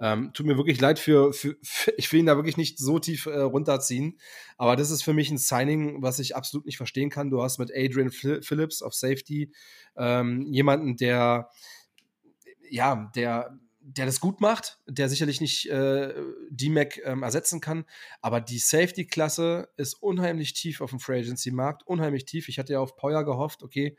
[0.00, 2.98] Ähm, tut mir wirklich leid für, für, für, ich will ihn da wirklich nicht so
[2.98, 4.18] tief äh, runterziehen,
[4.58, 7.30] aber das ist für mich ein Signing, was ich absolut nicht verstehen kann.
[7.30, 9.52] Du hast mit Adrian Phillips auf Safety
[9.96, 11.48] ähm, jemanden, der
[12.70, 16.14] ja, der der das gut macht, der sicherlich nicht äh,
[16.48, 17.84] D-Mac ähm, ersetzen kann,
[18.22, 22.48] aber die Safety-Klasse ist unheimlich tief auf dem Free Agency-Markt, unheimlich tief.
[22.48, 23.96] Ich hatte ja auf Poyer gehofft, okay,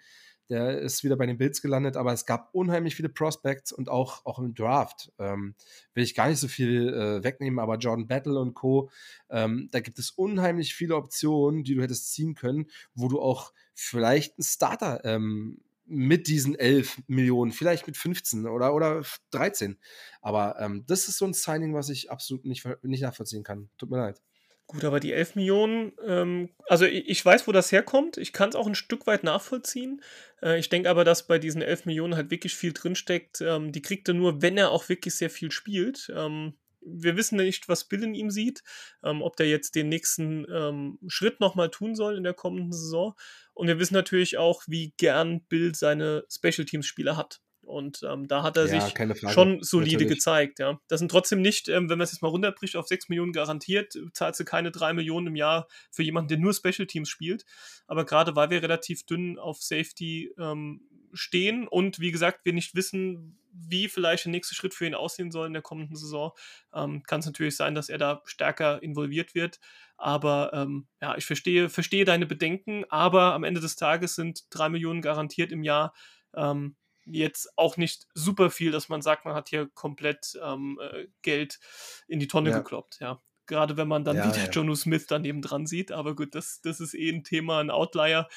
[0.49, 4.25] der ist wieder bei den Bills gelandet, aber es gab unheimlich viele Prospects und auch,
[4.25, 5.11] auch im Draft.
[5.19, 5.55] Ähm,
[5.93, 8.89] will ich gar nicht so viel äh, wegnehmen, aber Jordan Battle und Co.,
[9.29, 13.53] ähm, da gibt es unheimlich viele Optionen, die du hättest ziehen können, wo du auch
[13.73, 19.79] vielleicht einen Starter ähm, mit diesen 11 Millionen, vielleicht mit 15 oder, oder 13.
[20.21, 23.69] Aber ähm, das ist so ein Signing, was ich absolut nicht, nicht nachvollziehen kann.
[23.77, 24.21] Tut mir leid.
[24.67, 28.17] Gut, aber die 11 Millionen, ähm, also ich, ich, weiß, wo das herkommt.
[28.17, 30.01] Ich kann es auch ein Stück weit nachvollziehen.
[30.41, 33.41] Äh, ich denke aber, dass bei diesen 11 Millionen halt wirklich viel drinsteckt.
[33.41, 36.11] Ähm, die kriegt er nur, wenn er auch wirklich sehr viel spielt.
[36.15, 38.63] Ähm, wir wissen nicht, was Bill in ihm sieht,
[39.03, 43.15] ähm, ob der jetzt den nächsten ähm, Schritt nochmal tun soll in der kommenden Saison.
[43.55, 47.39] Und wir wissen natürlich auch, wie gern Bill seine Special Teams Spieler hat.
[47.63, 48.93] Und ähm, da hat er ja, sich
[49.31, 50.17] schon solide Natürlich.
[50.17, 50.59] gezeigt.
[50.59, 50.79] Ja.
[50.87, 53.97] Das sind trotzdem nicht, ähm, wenn man es jetzt mal runterbricht, auf 6 Millionen garantiert,
[54.13, 57.45] zahlst du keine 3 Millionen im Jahr für jemanden, der nur Special Teams spielt.
[57.87, 60.81] Aber gerade weil wir relativ dünn auf Safety ähm,
[61.15, 65.31] stehen und wie gesagt, wir nicht wissen, wie vielleicht der nächste Schritt für ihn aussehen
[65.31, 66.31] soll in der kommenden Saison,
[66.73, 69.59] ähm, kann es natürlich sein, dass er da stärker involviert wird.
[69.97, 74.69] Aber ähm, ja, ich verstehe, verstehe deine Bedenken, aber am Ende des Tages sind drei
[74.69, 75.93] Millionen garantiert im Jahr
[76.35, 81.07] ähm, jetzt auch nicht super viel, dass man sagt, man hat hier komplett ähm, äh,
[81.21, 81.59] Geld
[82.07, 82.57] in die Tonne ja.
[82.57, 82.97] gekloppt.
[82.99, 83.21] Ja.
[83.47, 84.49] Gerade wenn man dann ja, wieder ja.
[84.49, 85.91] Jonu Smith daneben dran sieht.
[85.91, 88.27] Aber gut, das, das ist eh ein Thema, ein Outlier.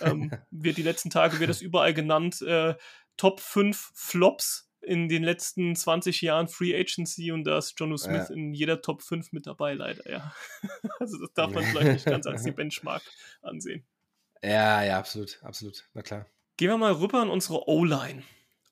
[0.00, 2.42] Ähm, wird die letzten Tage wird das überall genannt.
[2.42, 2.74] Äh,
[3.16, 8.28] Top 5 Flops in den letzten 20 Jahren Free Agency und da ist Jono Smith
[8.28, 8.34] ja.
[8.34, 10.32] in jeder Top 5 mit dabei, leider, ja.
[11.00, 13.02] also das darf man vielleicht nicht ganz als die Benchmark
[13.42, 13.84] ansehen.
[14.42, 16.26] Ja, ja, absolut, absolut, na klar.
[16.56, 18.22] Gehen wir mal rüber in unsere O-Line.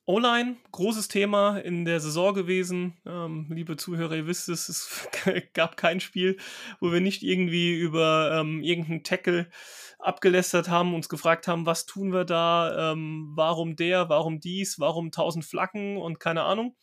[0.09, 2.97] O-Line, großes Thema in der Saison gewesen.
[3.05, 5.09] Ähm, liebe Zuhörer, ihr wisst es, es
[5.53, 6.37] gab kein Spiel,
[6.79, 9.51] wo wir nicht irgendwie über ähm, irgendeinen Tackle
[9.99, 15.11] abgelästert haben, uns gefragt haben, was tun wir da, ähm, warum der, warum dies, warum
[15.11, 16.77] tausend Flaggen und keine Ahnung.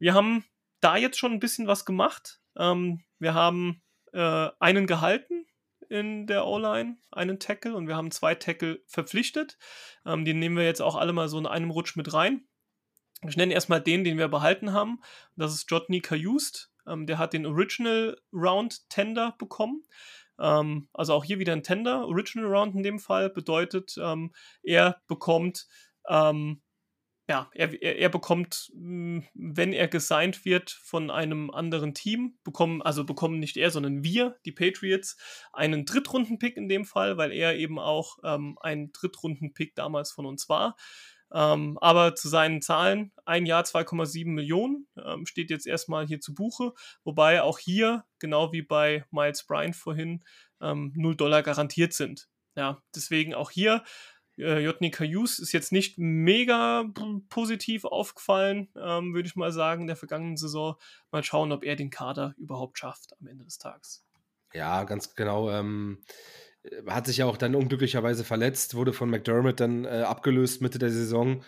[0.00, 0.44] Wir haben
[0.80, 2.40] da jetzt schon ein bisschen was gemacht.
[2.56, 3.82] Ähm, wir haben
[4.12, 5.46] äh, einen gehalten
[5.88, 9.58] in der O-Line, einen Tackle und wir haben zwei Tackle verpflichtet.
[10.04, 12.47] Ähm, die nehmen wir jetzt auch alle mal so in einem Rutsch mit rein.
[13.26, 15.00] Ich nenne erstmal den, den wir behalten haben.
[15.36, 16.70] Das ist Jotny Kajust.
[16.86, 19.82] Ähm, der hat den Original Round Tender bekommen.
[20.40, 22.06] Ähm, also auch hier wieder ein Tender.
[22.06, 25.66] Original Round in dem Fall bedeutet, ähm, er bekommt,
[26.08, 26.62] ähm,
[27.28, 32.80] ja, er, er, er, bekommt, hm, wenn er gesigned wird von einem anderen Team, bekommen,
[32.80, 35.18] also bekommen nicht er, sondern wir, die Patriots,
[35.52, 40.48] einen Drittrunden-Pick in dem Fall, weil er eben auch ähm, ein Drittrunden-Pick damals von uns
[40.48, 40.76] war.
[41.32, 46.34] Ähm, aber zu seinen Zahlen, ein Jahr 2,7 Millionen, ähm, steht jetzt erstmal hier zu
[46.34, 46.72] Buche,
[47.04, 50.24] wobei auch hier, genau wie bei Miles Bryant vorhin,
[50.60, 52.28] ähm, 0 Dollar garantiert sind.
[52.56, 53.84] Ja, deswegen auch hier,
[54.38, 56.84] äh, Jotny Kajus ist jetzt nicht mega
[57.28, 60.76] positiv aufgefallen, ähm, würde ich mal sagen, der vergangenen Saison.
[61.10, 64.04] Mal schauen, ob er den Kader überhaupt schafft am Ende des Tages.
[64.54, 65.50] Ja, ganz genau.
[65.50, 66.02] Ähm,
[66.86, 70.90] hat sich ja auch dann unglücklicherweise verletzt, wurde von McDermott dann äh, abgelöst Mitte der
[70.90, 71.42] Saison.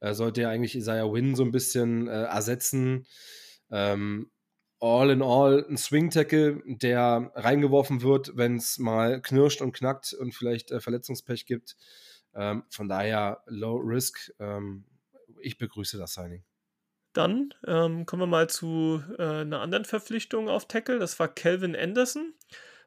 [0.00, 3.06] Äh, sollte ja eigentlich Isaiah Wynn so ein bisschen äh, ersetzen.
[3.70, 4.30] Ähm,
[4.80, 10.34] all in all ein Swing-Tackle, der reingeworfen wird, wenn es mal knirscht und knackt und
[10.34, 11.76] vielleicht äh, Verletzungspech gibt.
[12.34, 14.32] Ähm, von daher Low Risk.
[14.38, 14.84] Ähm,
[15.40, 16.44] ich begrüße das Signing.
[17.14, 20.98] Dann ähm, kommen wir mal zu äh, einer anderen Verpflichtung auf Tackle.
[20.98, 22.34] Das war Calvin Anderson.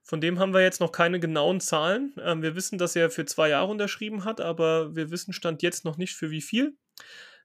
[0.08, 2.16] Von dem haben wir jetzt noch keine genauen Zahlen.
[2.24, 5.84] Ähm, wir wissen, dass er für zwei Jahre unterschrieben hat, aber wir wissen Stand jetzt
[5.84, 6.78] noch nicht für wie viel.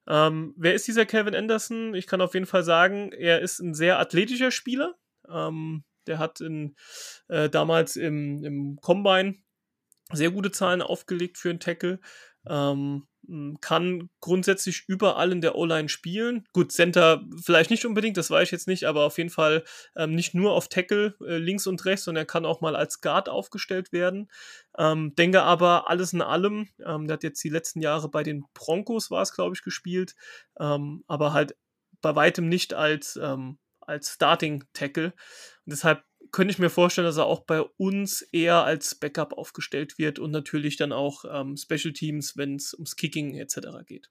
[0.07, 1.93] Ähm, wer ist dieser Kevin Anderson?
[1.95, 4.95] Ich kann auf jeden Fall sagen, er ist ein sehr athletischer Spieler.
[5.29, 6.77] Ähm, der hat in,
[7.27, 9.35] äh, damals im, im Combine
[10.13, 11.99] sehr gute Zahlen aufgelegt für einen Tackle.
[12.47, 13.07] Ähm,
[13.61, 16.45] kann grundsätzlich überall in der O-Line spielen.
[16.53, 19.63] Gut, Center vielleicht nicht unbedingt, das weiß ich jetzt nicht, aber auf jeden Fall
[19.95, 23.01] ähm, nicht nur auf Tackle äh, links und rechts, sondern er kann auch mal als
[23.01, 24.29] Guard aufgestellt werden.
[24.77, 28.45] Ähm, denke aber, alles in allem, ähm, der hat jetzt die letzten Jahre bei den
[28.55, 30.17] Broncos, war es glaube ich, gespielt,
[30.59, 31.57] ähm, aber halt
[32.01, 35.13] bei weitem nicht als, ähm, als Starting Tackle.
[35.65, 36.03] Und deshalb
[36.33, 40.31] könnte ich mir vorstellen, dass er auch bei uns eher als Backup aufgestellt wird und
[40.31, 43.85] natürlich dann auch ähm, Special Teams, wenn es ums Kicking etc.
[43.87, 44.11] geht.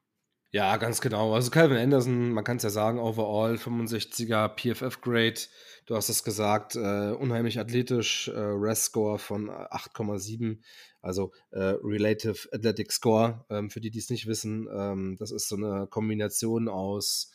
[0.54, 1.34] Ja, ganz genau.
[1.34, 5.40] Also Calvin Anderson, man kann es ja sagen, overall 65er PFF-Grade.
[5.86, 10.60] Du hast es gesagt, äh, unheimlich athletisch, äh, REST-Score von 8,7,
[11.02, 13.46] also äh, Relative Athletic Score.
[13.50, 17.32] Ähm, für die, die es nicht wissen, ähm, das ist so eine Kombination aus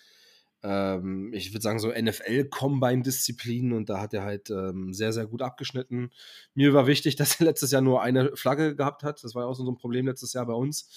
[0.66, 5.42] ähm, ich würde sagen, so NFL-Combine-Disziplinen und da hat er halt ähm, sehr, sehr gut
[5.42, 6.10] abgeschnitten.
[6.54, 9.22] Mir war wichtig, dass er letztes Jahr nur eine Flagge gehabt hat.
[9.22, 10.90] Das war ja auch so ein Problem letztes Jahr bei uns.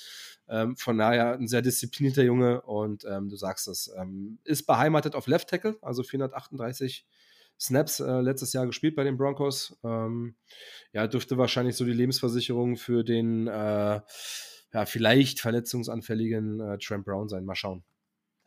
[0.47, 5.13] Ähm, von daher ein sehr disziplinierter Junge und ähm, du sagst es, ähm, ist beheimatet
[5.13, 7.05] auf Left Tackle, also 438
[7.59, 9.77] Snaps äh, letztes Jahr gespielt bei den Broncos.
[9.83, 10.35] Ähm,
[10.93, 14.01] ja, dürfte wahrscheinlich so die Lebensversicherung für den äh,
[14.73, 17.45] ja, vielleicht verletzungsanfälligen äh, Trent Brown sein.
[17.45, 17.83] Mal schauen.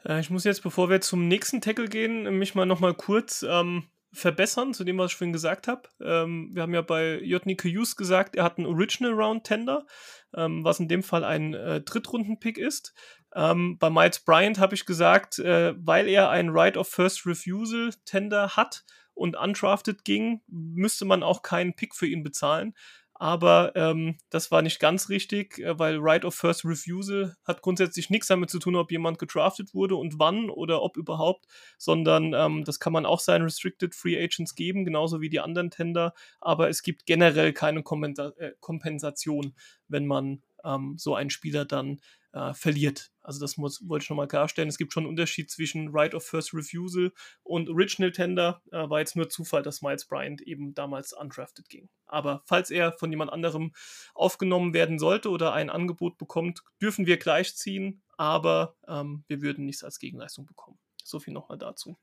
[0.05, 3.85] Äh, ich muss jetzt, bevor wir zum nächsten Tackle gehen, mich mal nochmal kurz ähm,
[4.13, 5.89] verbessern zu dem, was ich vorhin gesagt habe.
[6.01, 9.87] Ähm, wir haben ja bei Jotny Kajus gesagt, er hat einen Original Round Tender,
[10.35, 12.95] ähm, was in dem Fall ein äh, Drittrunden-Pick ist.
[13.35, 17.91] Ähm, bei Miles Bryant habe ich gesagt, äh, weil er einen Right of First Refusal
[18.05, 18.85] Tender hat
[19.15, 22.75] und undrafted ging, müsste man auch keinen Pick für ihn bezahlen
[23.23, 28.11] aber ähm, das war nicht ganz richtig, äh, weil Right of First Refusal hat grundsätzlich
[28.11, 31.47] nichts damit zu tun, ob jemand gedraftet wurde und wann oder ob überhaupt,
[31.79, 35.71] sondern ähm, das kann man auch seinen Restricted Free Agents geben, genauso wie die anderen
[35.71, 39.55] Tender, aber es gibt generell keine Kompensa äh, Kompensation,
[39.87, 42.01] wenn man ähm, so einen Spieler dann
[42.33, 43.13] äh, verliert.
[43.21, 44.69] Also das muss, wollte ich nochmal klarstellen.
[44.69, 47.13] Es gibt schon einen Unterschied zwischen Right of First Refusal
[47.43, 48.63] und Original Tender.
[48.73, 51.89] Äh, war jetzt nur Zufall, dass Miles Bryant eben damals undrafted ging.
[52.07, 53.73] Aber falls er von jemand anderem
[54.15, 59.85] aufgenommen werden sollte oder ein Angebot bekommt, dürfen wir gleichziehen, aber ähm, wir würden nichts
[59.85, 60.79] als Gegenleistung bekommen.
[61.05, 61.97] So viel nochmal dazu.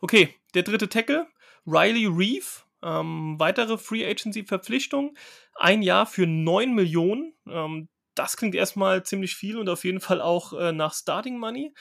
[0.00, 1.26] Okay, der dritte Tackle,
[1.66, 2.46] Riley Reeve,
[2.82, 5.16] ähm, weitere Free Agency Verpflichtung,
[5.54, 7.34] ein Jahr für 9 Millionen.
[7.46, 11.74] Ähm, das klingt erstmal ziemlich viel und auf jeden Fall auch äh, nach Starting Money.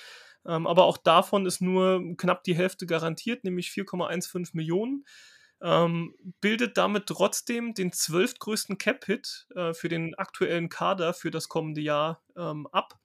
[0.45, 5.05] Ähm, aber auch davon ist nur knapp die Hälfte garantiert, nämlich 4,15 Millionen.
[5.61, 11.81] Ähm, bildet damit trotzdem den zwölftgrößten Cap-Hit äh, für den aktuellen Kader für das kommende
[11.81, 12.97] Jahr ähm, ab.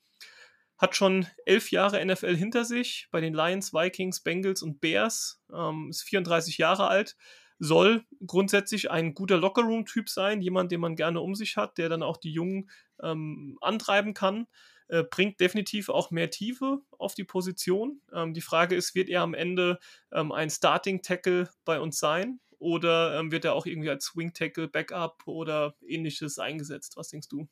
[0.79, 5.43] Hat schon elf Jahre NFL hinter sich bei den Lions, Vikings, Bengals und Bears.
[5.53, 7.17] Ähm, ist 34 Jahre alt.
[7.59, 12.03] Soll grundsätzlich ein guter Lockerroom-Typ sein, jemand, den man gerne um sich hat, der dann
[12.03, 12.71] auch die Jungen
[13.03, 14.47] ähm, antreiben kann.
[14.89, 18.01] Äh, bringt definitiv auch mehr Tiefe auf die Position.
[18.13, 19.79] Ähm, die Frage ist, wird er am Ende
[20.13, 22.41] ähm, ein Starting-Tackle bei uns sein?
[22.59, 26.97] Oder ähm, wird er auch irgendwie als Swing Tackle, Backup oder ähnliches eingesetzt?
[26.97, 27.49] Was denkst du?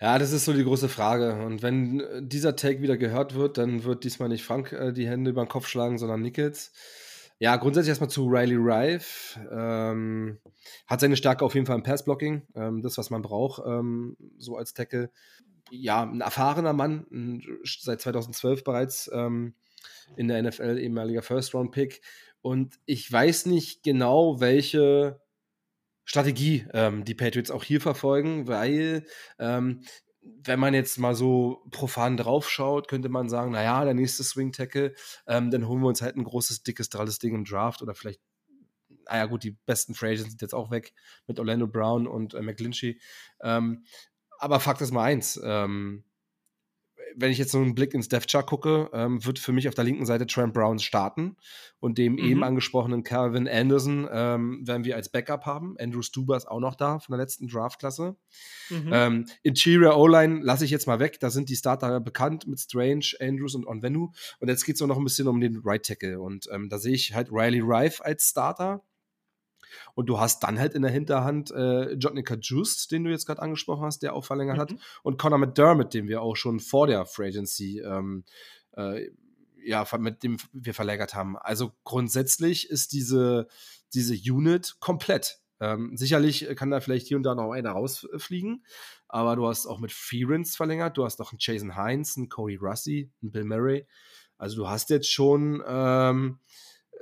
[0.00, 1.44] Ja, das ist so die große Frage.
[1.44, 5.08] Und wenn äh, dieser Take wieder gehört wird, dann wird diesmal nicht Frank äh, die
[5.08, 6.72] Hände über den Kopf schlagen, sondern Nichols.
[7.40, 9.38] Ja, grundsätzlich erstmal zu Riley Rife.
[9.50, 10.38] Ähm,
[10.88, 12.42] hat seine Stärke auf jeden Fall im Passblocking.
[12.56, 15.10] Ähm, das, was man braucht, ähm, so als Tackle.
[15.70, 17.06] Ja, ein erfahrener Mann,
[17.62, 19.54] seit 2012 bereits ähm,
[20.16, 22.00] in der NFL, ehemaliger First-Round-Pick.
[22.40, 25.20] Und ich weiß nicht genau, welche
[26.04, 29.04] Strategie ähm, die Patriots auch hier verfolgen, weil
[29.38, 29.82] ähm,
[30.44, 34.94] wenn man jetzt mal so profan draufschaut, könnte man sagen, naja, der nächste Swing Tackle,
[35.26, 38.20] ähm, dann holen wir uns halt ein großes, dickes, dralles Ding im Draft oder vielleicht,
[39.06, 40.92] naja gut, die besten Free Agents sind jetzt auch weg
[41.26, 43.00] mit Orlando Brown und äh, McGlinchey.
[43.40, 43.84] Ähm,
[44.38, 46.04] aber Fakt ist mal eins, ähm,
[47.16, 49.74] wenn ich jetzt so einen Blick ins Death Chart gucke, ähm, wird für mich auf
[49.74, 51.36] der linken Seite Trent Brown starten
[51.80, 52.18] und dem mhm.
[52.18, 55.76] eben angesprochenen Calvin Anderson ähm, werden wir als Backup haben.
[55.78, 58.16] Andrew Stuber ist auch noch da von der letzten Draftklasse.
[58.70, 58.90] Mhm.
[58.92, 61.20] Ähm, Interior O-Line lasse ich jetzt mal weg.
[61.20, 64.10] Da sind die Starter bekannt mit Strange, Andrews und Onvenu.
[64.40, 66.20] Und jetzt geht es noch ein bisschen um den Right Tackle.
[66.20, 68.82] Und ähm, da sehe ich halt Riley Rife als Starter.
[69.94, 73.42] Und du hast dann halt in der Hinterhand äh, Jotnica Juice, den du jetzt gerade
[73.42, 74.60] angesprochen hast, der auch verlängert mhm.
[74.60, 78.24] hat, und Conor McDermott, den wir auch schon vor der Free Agency ähm,
[78.76, 79.08] äh,
[79.64, 81.36] ja, mit dem wir verlängert haben.
[81.36, 83.48] Also grundsätzlich ist diese,
[83.92, 85.40] diese Unit komplett.
[85.60, 88.64] Ähm, sicherlich kann da vielleicht hier und da noch einer rausfliegen,
[89.08, 92.56] aber du hast auch mit Fearance verlängert, du hast noch einen Jason Hines, einen Cody
[92.56, 93.86] Russi, einen Bill Murray.
[94.36, 96.38] Also du hast jetzt schon ähm,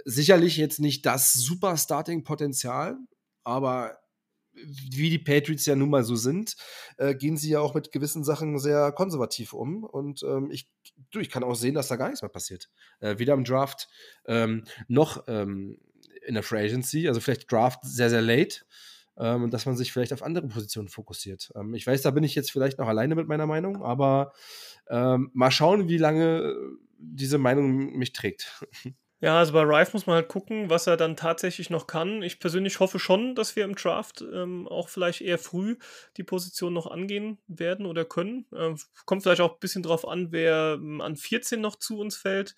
[0.07, 2.97] sicherlich jetzt nicht das super Starting-Potenzial,
[3.45, 3.99] aber
[4.55, 6.57] wie die Patriots ja nun mal so sind,
[6.97, 9.85] äh, gehen sie ja auch mit gewissen Sachen sehr konservativ um.
[9.85, 10.71] Und ähm, ich,
[11.11, 12.71] du, ich kann auch sehen, dass da gar nichts mehr passiert.
[13.01, 13.89] Äh, weder im Draft
[14.27, 15.79] ähm, noch ähm,
[16.27, 17.07] in der Free Agency.
[17.07, 18.61] Also vielleicht Draft sehr, sehr late.
[19.19, 21.51] Ähm, und dass man sich vielleicht auf andere Positionen fokussiert.
[21.55, 24.33] Ähm, ich weiß, da bin ich jetzt vielleicht noch alleine mit meiner Meinung, aber
[24.89, 26.55] ähm, mal schauen, wie lange
[26.99, 28.65] diese Meinung mich trägt.
[29.27, 32.23] Ja, also bei Rife muss man halt gucken, was er dann tatsächlich noch kann.
[32.23, 35.79] Ich persönlich hoffe schon, dass wir im Draft ähm, auch vielleicht eher früh
[36.17, 38.47] die Position noch angehen werden oder können.
[38.55, 42.17] Ähm, kommt vielleicht auch ein bisschen drauf an, wer ähm, an 14 noch zu uns
[42.17, 42.55] fällt.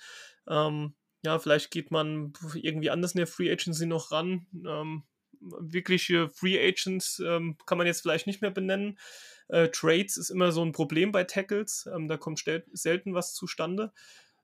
[0.46, 0.92] Ähm,
[1.24, 4.46] ja, vielleicht geht man irgendwie anders in der Free Agency noch ran.
[4.52, 5.04] Ähm,
[5.40, 8.98] wirkliche Free Agents ähm, kann man jetzt vielleicht nicht mehr benennen.
[9.48, 11.88] Äh, Trades ist immer so ein Problem bei Tackles.
[12.08, 12.44] da kommt
[12.74, 13.90] selten was zustande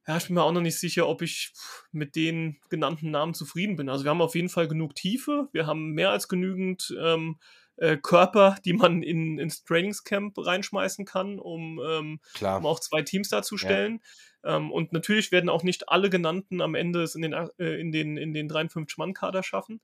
[0.07, 1.53] ja, ich bin mir auch noch nicht sicher, ob ich
[1.93, 3.89] mit den genannten Namen zufrieden bin.
[3.89, 7.39] Also wir haben auf jeden Fall genug Tiefe, wir haben mehr als genügend ähm,
[7.77, 13.29] äh, Körper, die man in, ins Trainingscamp reinschmeißen kann, um, ähm, um auch zwei Teams
[13.31, 14.01] darzustellen.
[14.45, 14.57] Ja.
[14.57, 17.91] Ähm, und natürlich werden auch nicht alle genannten am Ende es in den, äh, in
[17.91, 19.81] den, in den 53-Mann-Kader schaffen.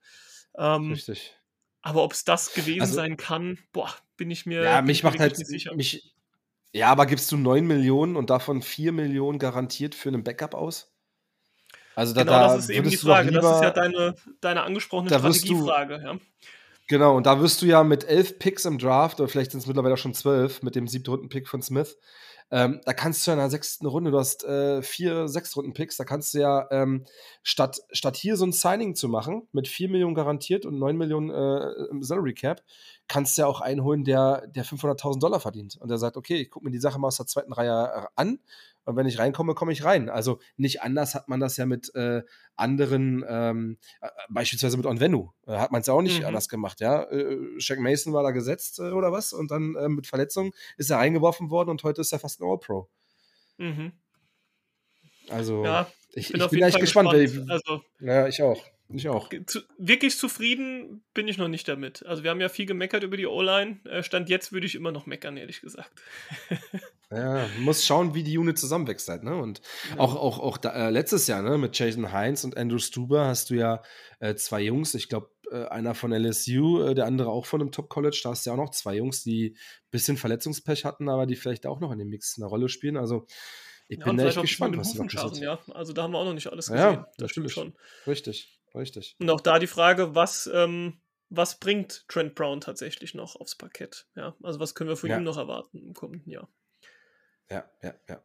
[0.57, 1.35] Ähm, Richtig.
[1.81, 5.19] Aber ob es das gewesen also, sein kann, boah, bin ich mir ja, mich macht
[5.19, 5.73] halt, nicht sicher.
[5.73, 6.13] Mich,
[6.73, 10.91] ja, aber gibst du 9 Millionen und davon 4 Millionen garantiert für einen Backup aus?
[11.95, 13.29] Also da, genau, da das ist eben die Frage.
[13.29, 16.01] Lieber, das ist ja deine, deine angesprochene Strategiefrage.
[16.03, 16.17] Ja.
[16.87, 19.67] Genau, und da wirst du ja mit elf Picks im Draft, oder vielleicht sind es
[19.67, 21.97] mittlerweile schon zwölf, mit dem siebten Runden-Pick von Smith,
[22.51, 26.33] ähm, da kannst du in der sechsten Runde, du hast äh, vier Sechstrunden-Picks, da kannst
[26.33, 27.05] du ja ähm,
[27.43, 31.29] statt, statt hier so ein Signing zu machen, mit vier Millionen garantiert und neun Millionen
[31.29, 32.61] äh, Salary Cap,
[33.07, 35.77] kannst du ja auch einholen, der, der 500.000 Dollar verdient.
[35.77, 38.39] Und der sagt, okay, ich gucke mir die Sache mal aus der zweiten Reihe an
[38.85, 40.09] und wenn ich reinkomme, komme ich rein.
[40.09, 42.23] Also nicht anders hat man das ja mit äh,
[42.55, 45.31] anderen, ähm, äh, beispielsweise mit Onvenu.
[45.45, 46.25] Äh, hat man es ja auch nicht mhm.
[46.25, 47.03] anders gemacht, ja.
[47.03, 50.89] Äh, Shaq Mason war da gesetzt äh, oder was und dann äh, mit Verletzung ist
[50.89, 52.89] er reingeworfen worden und heute ist er fast ein All-Pro.
[53.57, 53.91] Mhm.
[55.29, 57.11] Also, ja, ich, bin, ich bin echt gespannt.
[57.11, 57.49] gespannt.
[57.49, 58.61] also, ja, ich auch.
[58.93, 59.29] Ich auch.
[59.45, 62.05] Zu, wirklich zufrieden bin ich noch nicht damit.
[62.05, 63.79] Also wir haben ja viel gemeckert über die O-Line.
[63.85, 65.91] Äh, Stand jetzt würde ich immer noch meckern, ehrlich gesagt.
[67.11, 69.35] ja, muss schauen, wie die Unit zusammenwächst halt, ne?
[69.35, 69.99] Und ja.
[69.99, 73.49] auch, auch, auch da, äh, letztes Jahr, ne, mit Jason Heinz und Andrew Stuber hast
[73.49, 73.81] du ja
[74.19, 77.71] äh, zwei Jungs, ich glaube, äh, einer von LSU, äh, der andere auch von einem
[77.71, 78.21] Top-College.
[78.23, 81.35] Da hast du ja auch noch zwei Jungs, die ein bisschen Verletzungspech hatten, aber die
[81.35, 82.95] vielleicht auch noch in dem Mix eine Rolle spielen.
[82.97, 83.25] Also
[83.89, 85.43] Ich Ja, bin echt gespannt, was noch passiert.
[85.43, 85.59] ja.
[85.73, 86.79] Also da haben wir auch noch nicht alles gesehen.
[86.79, 87.75] Ja, Das stimmt schon.
[88.07, 89.17] Richtig, richtig.
[89.19, 94.07] Und auch da die Frage, was, ähm, was bringt Trent Brown tatsächlich noch aufs Parkett?
[94.15, 96.47] Ja, also was können wir von ihm noch erwarten im kommenden Jahr?
[97.51, 98.21] Ja, ja, ja.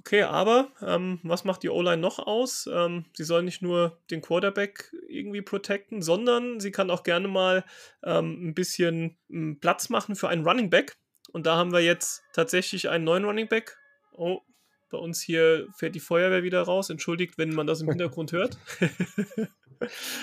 [0.00, 2.68] Okay, aber ähm, was macht die O-Line noch aus?
[2.72, 7.64] Ähm, sie soll nicht nur den Quarterback irgendwie protecten, sondern sie kann auch gerne mal
[8.02, 10.96] ähm, ein bisschen m, Platz machen für einen Running Back.
[11.32, 13.78] Und da haben wir jetzt tatsächlich einen neuen Running Back.
[14.12, 14.40] Oh,
[14.90, 16.90] bei uns hier fährt die Feuerwehr wieder raus.
[16.90, 18.58] Entschuldigt, wenn man das im Hintergrund hört.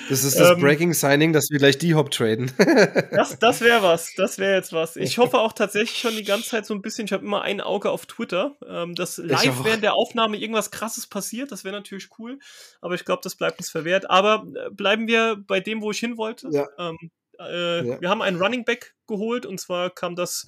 [0.08, 2.52] Das ist das Ähm, Breaking Signing, dass wir gleich die Hop traden.
[3.12, 4.14] Das, das wäre was.
[4.16, 4.96] Das wäre jetzt was.
[4.98, 7.06] Ich hoffe auch tatsächlich schon die ganze Zeit so ein bisschen.
[7.06, 11.08] Ich habe immer ein Auge auf Twitter, ähm, dass live während der Aufnahme irgendwas Krasses
[11.08, 11.52] passiert.
[11.52, 12.38] Das wäre natürlich cool.
[12.82, 14.10] Aber ich glaube, das bleibt uns verwehrt.
[14.12, 16.50] Aber äh, bleiben wir bei dem, wo ich hin wollte.
[16.52, 16.68] Ja.
[16.78, 16.98] Ähm,
[17.40, 18.02] äh, Ja.
[18.02, 20.46] Wir haben einen Running Back geholt und zwar kam das.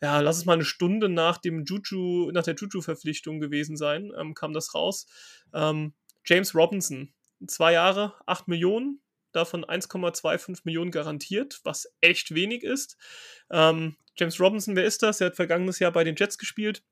[0.00, 4.34] Ja, lass es mal eine Stunde nach dem Juju, nach der Juju-Verpflichtung gewesen sein, ähm,
[4.34, 5.06] kam das raus.
[5.52, 5.94] Ähm,
[6.24, 7.12] James Robinson,
[7.46, 12.96] zwei Jahre, 8 Millionen, davon 1,25 Millionen garantiert, was echt wenig ist.
[13.50, 15.20] Ähm, James Robinson, wer ist das?
[15.20, 16.82] Er hat vergangenes Jahr bei den Jets gespielt.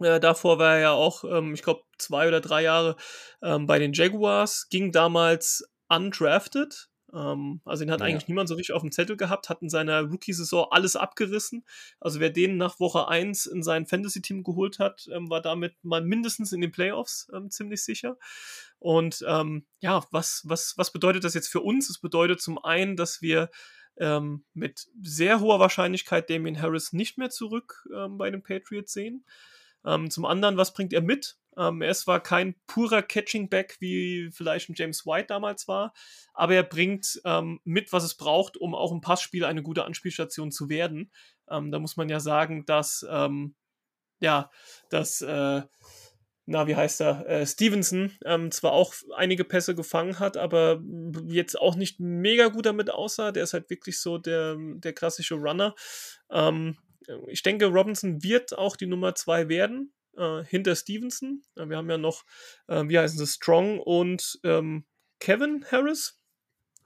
[0.00, 2.96] Äh, davor war er ja auch, ähm, ich glaube, zwei oder drei Jahre
[3.42, 6.88] ähm, bei den Jaguars, ging damals undrafted.
[7.14, 8.06] Ähm, also ihn hat Ja.
[8.06, 11.64] eigentlich niemand so richtig auf dem Zettel gehabt, hat in seiner Rookie-Saison alles abgerissen.
[12.00, 16.02] Also wer den nach Woche 1 in sein Fantasy-Team geholt hat, ähm, war damit mal
[16.02, 18.18] mindestens in den Playoffs ähm, ziemlich sicher.
[18.78, 21.88] Und ähm, ja, was, was, was bedeutet das jetzt für uns?
[21.88, 23.50] Es bedeutet zum einen, dass wir
[23.96, 29.24] ähm, mit sehr hoher Wahrscheinlichkeit Damien Harris nicht mehr zurück ähm, bei den Patriots sehen.
[29.86, 31.36] Ähm, zum anderen, was bringt er mit?
[31.56, 35.92] Ähm, er ist zwar kein purer Catching-Back, wie vielleicht ein James White damals war,
[36.32, 40.50] aber er bringt ähm, mit, was es braucht, um auch im Passspiel eine gute Anspielstation
[40.50, 41.12] zu werden.
[41.48, 43.54] Ähm, da muss man ja sagen, dass, ähm,
[44.20, 44.50] ja,
[44.90, 45.62] dass, äh,
[46.46, 50.82] na, wie heißt er, äh, Stevenson ähm, zwar auch einige Pässe gefangen hat, aber
[51.26, 53.32] jetzt auch nicht mega gut damit aussah.
[53.32, 55.74] Der ist halt wirklich so der, der klassische Runner.
[57.08, 61.42] Ähm, ich denke, Robinson wird auch die Nummer zwei werden, äh, hinter Stevenson.
[61.56, 62.24] Äh, wir haben ja noch,
[62.68, 64.84] äh, wie heißen sie, Strong und ähm,
[65.20, 66.18] Kevin Harris.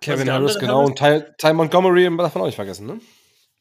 [0.01, 0.79] Kevin Harris, genau.
[0.79, 0.91] Harris?
[0.91, 3.01] Und Ty, Ty Montgomery darf man auch nicht vergessen, ne?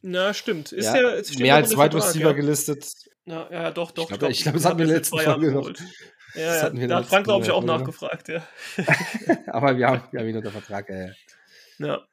[0.02, 0.72] Na, stimmt.
[0.72, 2.32] Ist ja, der, mehr als Wide Receiver ja.
[2.34, 2.86] gelistet.
[3.26, 4.10] Ja, ja, doch, doch.
[4.10, 5.72] ich glaube, den das hatten wir Jahre Folge noch.
[6.36, 7.80] Ja, ja, da hat Frank, glaube ich, auch noch.
[7.80, 8.48] nachgefragt, ja.
[9.48, 10.90] Aber wir haben, wir haben ihn unter Vertrag.
[10.90, 11.12] Äh.
[11.80, 12.06] Ja.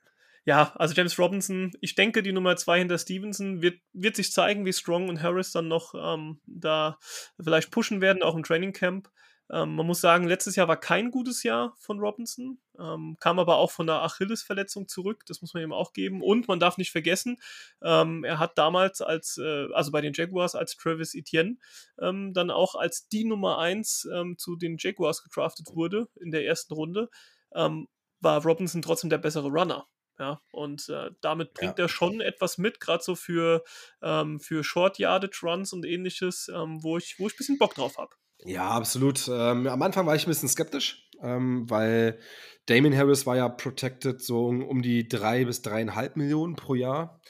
[0.47, 4.67] Ja, also James Robinson, ich denke, die Nummer zwei hinter Stevenson wird, wird sich zeigen,
[4.67, 6.99] wie Strong und Harris dann noch ähm, da
[7.43, 9.09] vielleicht pushen werden, auch im Training Camp.
[9.51, 13.57] Ähm, man muss sagen, letztes Jahr war kein gutes Jahr von Robinson, ähm, kam aber
[13.57, 16.23] auch von der Achillesverletzung zurück, das muss man ihm auch geben.
[16.23, 17.37] Und man darf nicht vergessen,
[17.83, 21.57] ähm, er hat damals als, äh, also bei den Jaguars als Travis Etienne,
[22.01, 26.47] ähm, dann auch als die Nummer eins ähm, zu den Jaguars gedraftet wurde in der
[26.47, 27.11] ersten Runde,
[27.55, 27.89] ähm,
[28.21, 29.87] war Robinson trotzdem der bessere Runner.
[30.19, 33.65] Ja, und äh, damit bringt er schon etwas mit, gerade so für,
[34.01, 37.75] ähm, für Short Yardage Runs und ähnliches, ähm, wo ich, wo ich ein bisschen Bock
[37.75, 38.15] drauf habe.
[38.45, 39.27] Ja, absolut.
[39.29, 42.19] Ähm, am Anfang war ich ein bisschen skeptisch, ähm, weil
[42.67, 47.21] Damien Harris war ja protected so um, die drei bis dreieinhalb Millionen pro Jahr.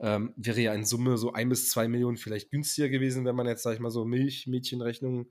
[0.00, 3.46] Ähm, wäre ja in Summe so ein bis zwei Millionen vielleicht günstiger gewesen, wenn man
[3.46, 5.30] jetzt, sag ich mal, so Milchmädchenrechnung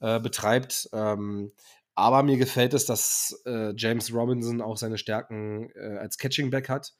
[0.00, 0.88] äh, betreibt.
[0.92, 1.52] Ähm,
[1.96, 6.68] aber mir gefällt es, dass äh, James Robinson auch seine Stärken äh, als Catching Back
[6.68, 6.92] hat.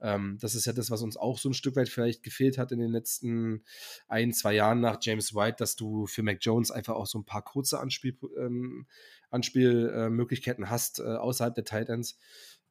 [0.00, 2.70] Ähm, das ist ja das, was uns auch so ein Stück weit vielleicht gefehlt hat
[2.70, 3.64] in den letzten
[4.06, 7.24] ein, zwei Jahren nach James White, dass du für Mac Jones einfach auch so ein
[7.24, 8.86] paar kurze Anspiel, ähm,
[9.30, 12.18] Anspielmöglichkeiten hast äh, außerhalb der Tight Ends.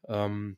[0.07, 0.57] Ähm,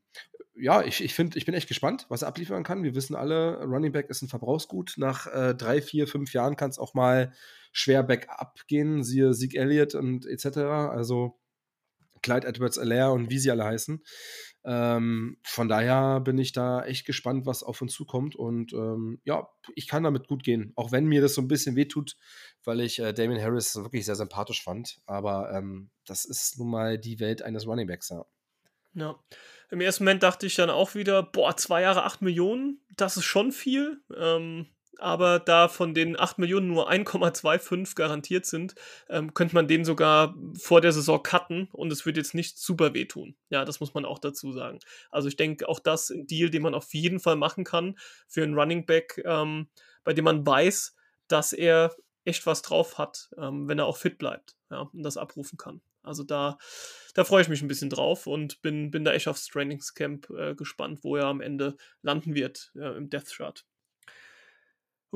[0.55, 2.83] ja, ich, ich finde, ich bin echt gespannt, was er abliefern kann.
[2.83, 4.93] Wir wissen alle, Running Back ist ein Verbrauchsgut.
[4.97, 7.33] Nach äh, drei, vier, fünf Jahren kann es auch mal
[7.75, 10.57] schwer Backup gehen, siehe Zeke Elliott und etc.
[10.57, 11.37] Also
[12.21, 14.01] Clyde Edwards Alaire und wie sie alle heißen.
[14.63, 18.35] Ähm, von daher bin ich da echt gespannt, was auf uns zukommt.
[18.35, 20.71] Und ähm, ja, ich kann damit gut gehen.
[20.77, 22.15] Auch wenn mir das so ein bisschen wehtut,
[22.63, 25.01] weil ich äh, Damien Harris wirklich sehr sympathisch fand.
[25.05, 28.25] Aber ähm, das ist nun mal die Welt eines Runningbacks, ja.
[28.93, 29.19] Ja.
[29.69, 33.25] Im ersten Moment dachte ich dann auch wieder, boah, zwei Jahre, acht Millionen, das ist
[33.25, 34.01] schon viel.
[34.15, 34.67] Ähm,
[34.99, 38.75] aber da von den 8 Millionen nur 1,25 garantiert sind,
[39.09, 42.93] ähm, könnte man den sogar vor der Saison cutten und es wird jetzt nicht super
[42.93, 43.35] wehtun.
[43.49, 44.79] Ja, das muss man auch dazu sagen.
[45.11, 48.43] Also ich denke, auch das ein Deal, den man auf jeden Fall machen kann für
[48.43, 49.67] einen Running Back, ähm,
[50.03, 50.95] bei dem man weiß,
[51.27, 55.17] dass er echt was drauf hat, ähm, wenn er auch fit bleibt ja, und das
[55.17, 55.81] abrufen kann.
[56.05, 56.57] Also da,
[57.13, 60.55] da freue ich mich ein bisschen drauf und bin, bin da echt aufs Trainingscamp äh,
[60.55, 63.65] gespannt, wo er am Ende landen wird äh, im Death Chart.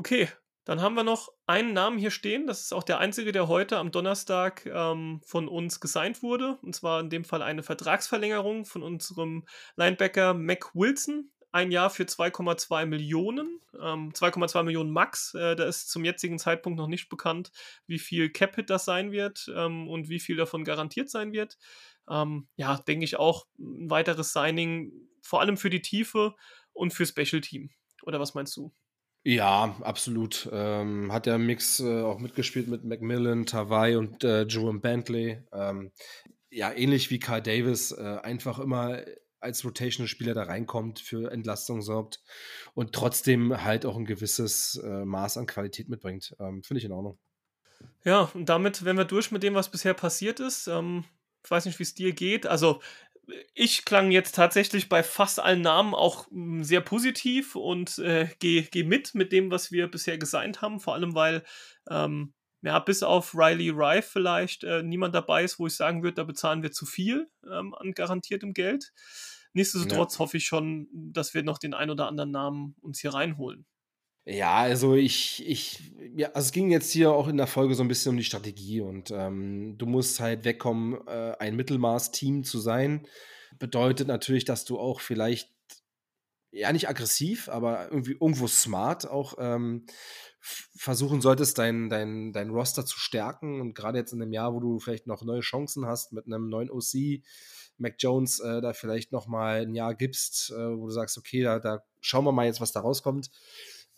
[0.00, 0.28] Okay,
[0.64, 2.46] Dann haben wir noch einen Namen hier stehen.
[2.46, 6.56] Das ist auch der einzige, der heute am Donnerstag ähm, von uns gesigned wurde.
[6.62, 9.44] Und zwar in dem Fall eine Vertragsverlängerung von unserem
[9.76, 11.30] Linebacker Mac Wilson.
[11.52, 13.60] Ein Jahr für 2,2 Millionen.
[13.78, 15.34] Ähm, 2,2 Millionen Max.
[15.34, 17.52] Äh, da ist zum jetzigen Zeitpunkt noch nicht bekannt,
[17.86, 21.58] wie viel Cap-Hit das sein wird ähm, und wie viel davon garantiert sein wird.
[22.08, 26.36] Ähm, ja, denke ich auch ein weiteres Signing, vor allem für die Tiefe
[26.72, 27.68] und für Special Team.
[28.02, 28.72] Oder was meinst du?
[29.22, 30.48] Ja, absolut.
[30.50, 35.42] Ähm, hat der Mix äh, auch mitgespielt mit Macmillan, Tawai und äh, Jerome Bentley.
[35.52, 35.92] Ähm,
[36.50, 39.02] ja, ähnlich wie Carl Davis, äh, einfach immer
[39.40, 42.22] als Rotational-Spieler da reinkommt, für Entlastung sorgt
[42.74, 46.34] und trotzdem halt auch ein gewisses äh, Maß an Qualität mitbringt.
[46.38, 47.18] Ähm, Finde ich in Ordnung.
[48.04, 50.66] Ja, und damit wären wir durch mit dem, was bisher passiert ist.
[50.66, 51.04] Ähm,
[51.42, 52.46] ich weiß nicht, wie es dir geht.
[52.46, 52.80] Also,
[53.54, 58.62] ich klang jetzt tatsächlich bei fast allen Namen auch hm, sehr positiv und äh, gehe
[58.62, 60.80] geh mit mit dem, was wir bisher gesigned haben.
[60.80, 61.42] Vor allem, weil
[61.88, 66.16] ähm, ja, bis auf Riley Rife vielleicht äh, niemand dabei ist, wo ich sagen würde,
[66.16, 68.92] da bezahlen wir zu viel ähm, an garantiertem Geld.
[69.52, 70.18] Nichtsdestotrotz ja.
[70.20, 73.66] hoffe ich schon, dass wir noch den ein oder anderen Namen uns hier reinholen.
[74.30, 75.80] Ja, also ich, ich,
[76.16, 78.22] ja, also es ging jetzt hier auch in der Folge so ein bisschen um die
[78.22, 83.08] Strategie und ähm, du musst halt wegkommen, äh, ein Mittelmaß-Team zu sein.
[83.58, 85.50] Bedeutet natürlich, dass du auch vielleicht,
[86.52, 89.86] ja nicht aggressiv, aber irgendwie irgendwo smart auch ähm,
[90.40, 93.60] versuchen solltest, dein, dein, dein Roster zu stärken.
[93.60, 96.48] Und gerade jetzt in einem Jahr, wo du vielleicht noch neue Chancen hast mit einem
[96.48, 97.24] neuen OC,
[97.78, 101.42] Mac Jones äh, da vielleicht noch mal ein Jahr gibst, äh, wo du sagst, okay,
[101.42, 103.30] da, da schauen wir mal jetzt, was da rauskommt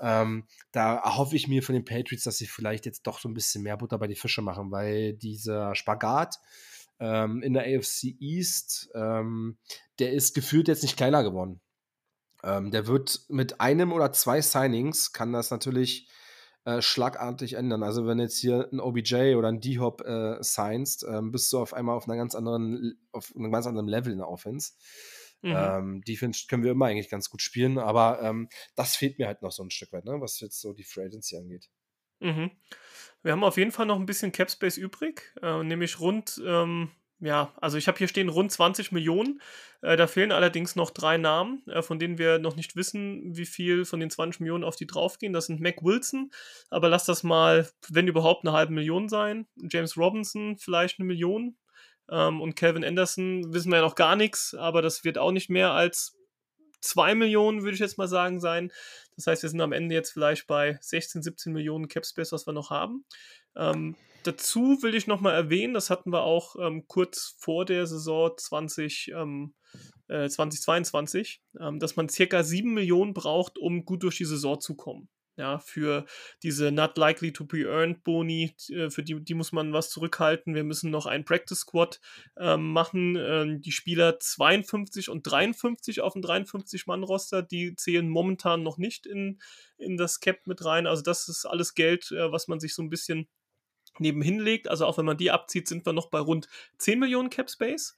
[0.03, 3.35] ähm, da erhoffe ich mir von den Patriots, dass sie vielleicht jetzt doch so ein
[3.35, 6.41] bisschen mehr Butter bei die Fische machen, weil dieser Spagat
[6.99, 9.59] ähm, in der AFC East, ähm,
[10.01, 11.61] der ist gefühlt jetzt nicht kleiner geworden.
[12.43, 16.09] Ähm, der wird mit einem oder zwei Signings kann das natürlich
[16.65, 17.85] äh, schlagartig ändern.
[17.85, 21.75] Also wenn jetzt hier ein OBJ oder ein D-Hop äh, signst, äh, bist du auf
[21.75, 24.73] einmal auf einer ganz anderen, auf einem ganz anderen Level in der Offense.
[25.43, 25.55] Mhm.
[25.57, 29.43] Ähm, Defense können wir immer eigentlich ganz gut spielen, aber ähm, das fehlt mir halt
[29.43, 31.69] noch so ein Stück weit, ne, was jetzt so die Free Agency angeht.
[32.21, 32.53] Mhm.
[33.23, 36.91] Wir haben auf jeden Fall noch ein bisschen Cap Space übrig, äh, nämlich rund, ähm,
[37.19, 39.41] ja, also ich habe hier stehen rund 20 Millionen.
[39.81, 43.47] Äh, da fehlen allerdings noch drei Namen, äh, von denen wir noch nicht wissen, wie
[43.47, 45.33] viel von den 20 Millionen auf die draufgehen.
[45.33, 46.33] Das sind Mac Wilson,
[46.69, 49.47] aber lass das mal, wenn überhaupt, eine halbe Million sein.
[49.57, 51.57] James Robinson vielleicht eine Million,
[52.11, 55.51] ähm, und Calvin Anderson wissen wir ja noch gar nichts, aber das wird auch nicht
[55.51, 56.17] mehr als
[56.81, 58.73] 2 Millionen, würde ich jetzt mal sagen, sein.
[59.17, 62.53] Das heißt, wir sind am Ende jetzt vielleicht bei 16, 17 Millionen Capspace, was wir
[62.53, 63.05] noch haben.
[63.57, 68.33] Ähm, dazu will ich nochmal erwähnen, das hatten wir auch ähm, kurz vor der Saison
[68.37, 69.55] 20, ähm,
[70.09, 74.75] äh, 2022, ähm, dass man circa 7 Millionen braucht, um gut durch die Saison zu
[74.75, 75.09] kommen.
[75.37, 76.05] Ja, für
[76.43, 80.55] diese not likely to be earned Boni, äh, für die, die muss man was zurückhalten.
[80.55, 82.01] Wir müssen noch einen Practice Squad
[82.37, 83.17] ähm, machen.
[83.17, 89.41] Ähm, die Spieler 52 und 53 auf dem 53-Mann-Roster, die zählen momentan noch nicht in,
[89.79, 90.87] in das Cap mit rein.
[90.87, 93.27] Also, das ist alles Geld, äh, was man sich so ein bisschen
[93.99, 94.69] nebenhin legt.
[94.69, 97.97] Also, auch wenn man die abzieht, sind wir noch bei rund 10 Millionen Cap Space.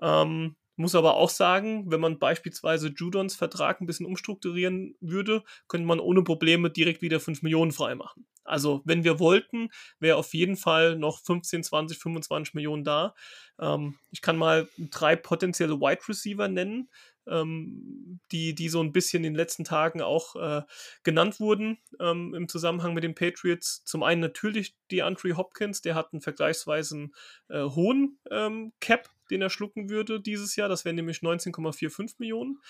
[0.00, 5.86] Ähm, muss aber auch sagen, wenn man beispielsweise Judons Vertrag ein bisschen umstrukturieren würde, könnte
[5.86, 8.26] man ohne Probleme direkt wieder 5 Millionen freimachen.
[8.44, 9.70] Also, wenn wir wollten,
[10.00, 13.14] wäre auf jeden Fall noch 15, 20, 25 Millionen da.
[13.60, 16.88] Ähm, ich kann mal drei potenzielle Wide Receiver nennen,
[17.26, 20.62] ähm, die, die so ein bisschen in den letzten Tagen auch äh,
[21.04, 23.84] genannt wurden ähm, im Zusammenhang mit den Patriots.
[23.84, 27.10] Zum einen natürlich die Andre Hopkins, der hat einen vergleichsweise
[27.48, 30.68] äh, hohen ähm, Cap den er schlucken würde dieses Jahr.
[30.68, 32.60] Das wären nämlich 19,45 Millionen.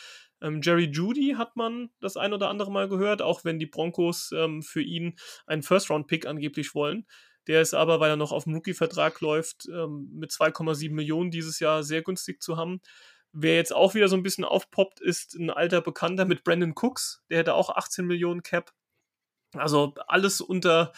[0.41, 4.31] Ähm, Jerry Judy hat man das ein oder andere Mal gehört, auch wenn die Broncos
[4.35, 7.07] ähm, für ihn einen First-Round-Pick angeblich wollen.
[7.49, 11.59] Der ist aber, weil er noch auf dem Rookie-Vertrag läuft, ähm, mit 2,7 Millionen dieses
[11.59, 12.81] Jahr sehr günstig zu haben.
[13.33, 17.23] Wer jetzt auch wieder so ein bisschen aufpoppt, ist ein alter Bekannter mit Brandon Cooks.
[17.31, 18.73] Der hätte auch 18 Millionen Cap.
[19.55, 20.93] Also alles unter,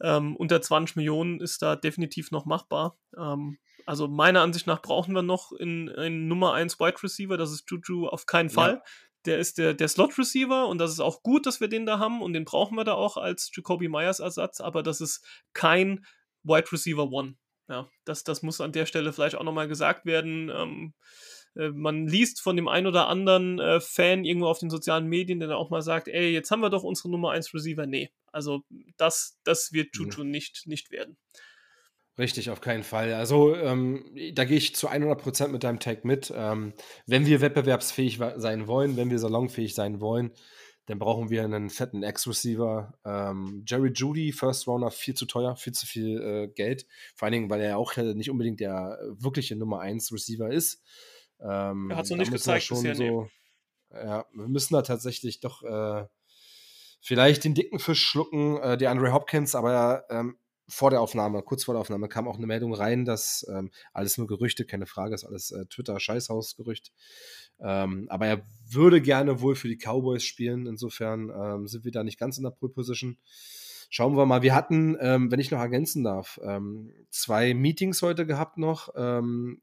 [0.00, 2.98] ähm, unter 20 Millionen ist da definitiv noch machbar.
[3.16, 7.52] Ähm, also meiner Ansicht nach brauchen wir noch in, in Nummer 1 Wide Receiver, das
[7.52, 8.74] ist Juju auf keinen Fall.
[8.74, 8.82] Ja.
[9.24, 12.22] Der ist der, der Slot-Receiver und das ist auch gut, dass wir den da haben
[12.22, 16.04] und den brauchen wir da auch als Jacoby Myers Ersatz, aber das ist kein
[16.44, 17.36] Wide Receiver One.
[17.68, 20.50] Ja, das, das muss an der Stelle vielleicht auch nochmal gesagt werden.
[20.54, 20.94] Ähm,
[21.56, 25.40] äh, man liest von dem einen oder anderen äh, Fan irgendwo auf den sozialen Medien,
[25.40, 27.86] der dann auch mal sagt, ey, jetzt haben wir doch unsere Nummer 1 Receiver.
[27.86, 28.62] Nee, also
[28.96, 30.04] das, das wird mhm.
[30.04, 30.30] Juju mhm.
[30.30, 31.16] nicht, nicht werden.
[32.18, 33.12] Richtig, auf keinen Fall.
[33.12, 36.32] Also ähm, da gehe ich zu 100% mit deinem Tag mit.
[36.34, 36.72] Ähm,
[37.06, 40.32] wenn wir wettbewerbsfähig sein wollen, wenn wir salonfähig sein wollen,
[40.86, 42.94] Dann brauchen wir einen fetten Ex-Receiver.
[43.04, 46.86] Ähm, Jerry Judy, First Rounder, viel zu teuer, viel zu viel äh, Geld.
[47.16, 50.82] Vor allen Dingen, weil er ja auch nicht unbedingt der wirkliche Nummer 1 Receiver ist.
[51.40, 53.28] Ähm, er hat so nicht gezeigt schon bisher, so.
[53.92, 56.06] Ja, wir müssen da tatsächlich doch äh,
[57.00, 60.38] vielleicht den dicken Fisch schlucken, äh, der Andre Hopkins, aber ähm,
[60.68, 64.18] vor der Aufnahme, kurz vor der Aufnahme, kam auch eine Meldung rein, dass ähm, alles
[64.18, 66.92] nur Gerüchte, keine Frage, ist alles äh, Twitter-Scheißhaus-Gerücht.
[67.60, 70.66] Ähm, aber er würde gerne wohl für die Cowboys spielen.
[70.66, 73.18] Insofern ähm, sind wir da nicht ganz in der Pole-Position.
[73.88, 74.42] Schauen wir mal.
[74.42, 79.60] Wir hatten, ähm, wenn ich noch ergänzen darf, ähm, zwei Meetings heute gehabt noch ähm,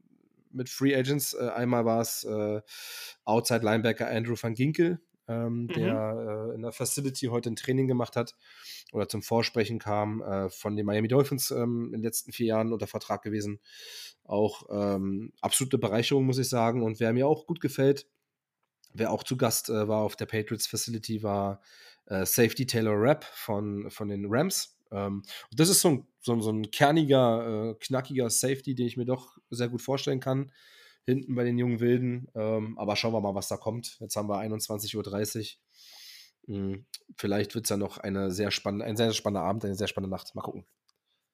[0.52, 1.34] mit Free Agents.
[1.34, 2.62] Äh, einmal war es äh,
[3.26, 5.02] Outside Linebacker Andrew van Ginkel,
[5.34, 5.68] ähm, mhm.
[5.70, 8.36] der äh, in der Facility heute ein Training gemacht hat
[8.92, 12.74] oder zum Vorsprechen kam, äh, von den Miami Dolphins ähm, in den letzten vier Jahren
[12.74, 13.60] unter Vertrag gewesen.
[14.24, 16.84] Auch ähm, absolute Bereicherung, muss ich sagen.
[16.84, 18.08] Und wer mir auch gut gefällt,
[18.94, 21.62] wer auch zu Gast äh, war auf der Patriots Facility, war
[22.06, 24.78] äh, Safety Taylor Rapp von, von den Rams.
[24.92, 28.98] Ähm, und das ist so ein, so, so ein kerniger, äh, knackiger Safety, den ich
[28.98, 30.52] mir doch sehr gut vorstellen kann
[31.06, 32.28] hinten bei den jungen Wilden.
[32.36, 33.98] Ähm, aber schauen wir mal, was da kommt.
[34.00, 35.58] Jetzt haben wir 21.30
[36.48, 36.56] Uhr.
[36.56, 36.86] Hm,
[37.16, 40.16] vielleicht wird es ja noch eine sehr spannende, ein sehr spannender Abend, eine sehr spannende
[40.16, 40.36] Nacht.
[40.36, 40.66] Mal gucken.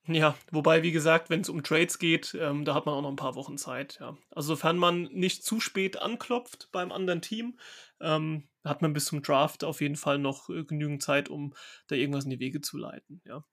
[0.07, 3.09] Ja, wobei, wie gesagt, wenn es um Trades geht, ähm, da hat man auch noch
[3.09, 3.97] ein paar Wochen Zeit.
[3.99, 4.17] Ja.
[4.31, 7.59] Also, sofern man nicht zu spät anklopft beim anderen Team,
[8.01, 11.53] ähm, hat man bis zum Draft auf jeden Fall noch äh, genügend Zeit, um
[11.87, 13.21] da irgendwas in die Wege zu leiten.
[13.25, 13.43] Ja.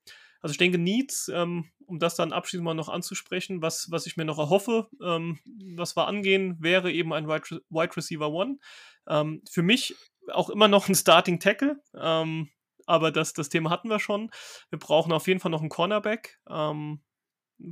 [0.46, 4.16] Also ich denke, Needs, ähm, um das dann abschließend mal noch anzusprechen, was, was ich
[4.16, 5.40] mir noch erhoffe, ähm,
[5.74, 8.60] was wir angehen, wäre eben ein Wide, Wide Receiver One.
[9.08, 9.96] Ähm, für mich
[10.30, 12.48] auch immer noch ein Starting Tackle, ähm,
[12.86, 14.30] aber das, das Thema hatten wir schon.
[14.70, 16.38] Wir brauchen auf jeden Fall noch einen Cornerback.
[16.48, 17.02] Ähm,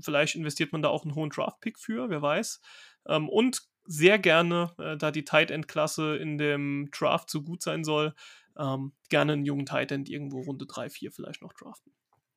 [0.01, 2.61] vielleicht investiert man da auch einen hohen Draft-Pick für, wer weiß.
[3.07, 7.85] Ähm, und sehr gerne, äh, da die Tight End-Klasse in dem Draft so gut sein
[7.85, 8.15] soll,
[8.57, 11.94] gerne einen jungen Tight End irgendwo Runde 3, 4 vielleicht noch draften.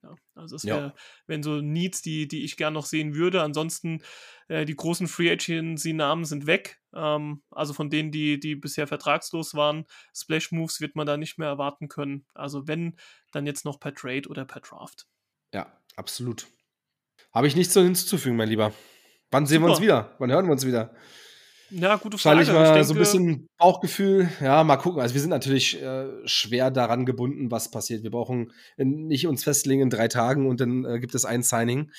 [0.08, 0.94] Ja, also es wär, ja.
[1.26, 3.42] wären so Needs, die, die ich gern noch sehen würde.
[3.42, 4.02] Ansonsten,
[4.48, 6.80] äh, die großen Free Agency-Namen sind weg.
[6.94, 9.86] Ähm, also von denen, die, die bisher vertragslos waren.
[10.16, 12.26] Splash Moves wird man da nicht mehr erwarten können.
[12.34, 12.98] Also wenn,
[13.32, 15.08] dann jetzt noch per Trade oder per Draft.
[15.54, 16.48] Ja, absolut.
[17.34, 18.74] Habe ich nichts hinzuzufügen, mein Lieber.
[19.32, 19.68] Wann sehen Super.
[19.68, 20.16] wir uns wieder?
[20.20, 20.96] Wann hören wir uns wieder?
[21.70, 22.38] Ja, gute Frage.
[22.38, 24.30] Wahrscheinlich mal denke, so ein bisschen Bauchgefühl.
[24.40, 25.02] Ja, mal gucken.
[25.02, 28.04] Also wir sind natürlich äh, schwer daran gebunden, was passiert.
[28.04, 31.92] Wir brauchen nicht uns festlegen in drei Tagen und dann äh, gibt es ein Signing.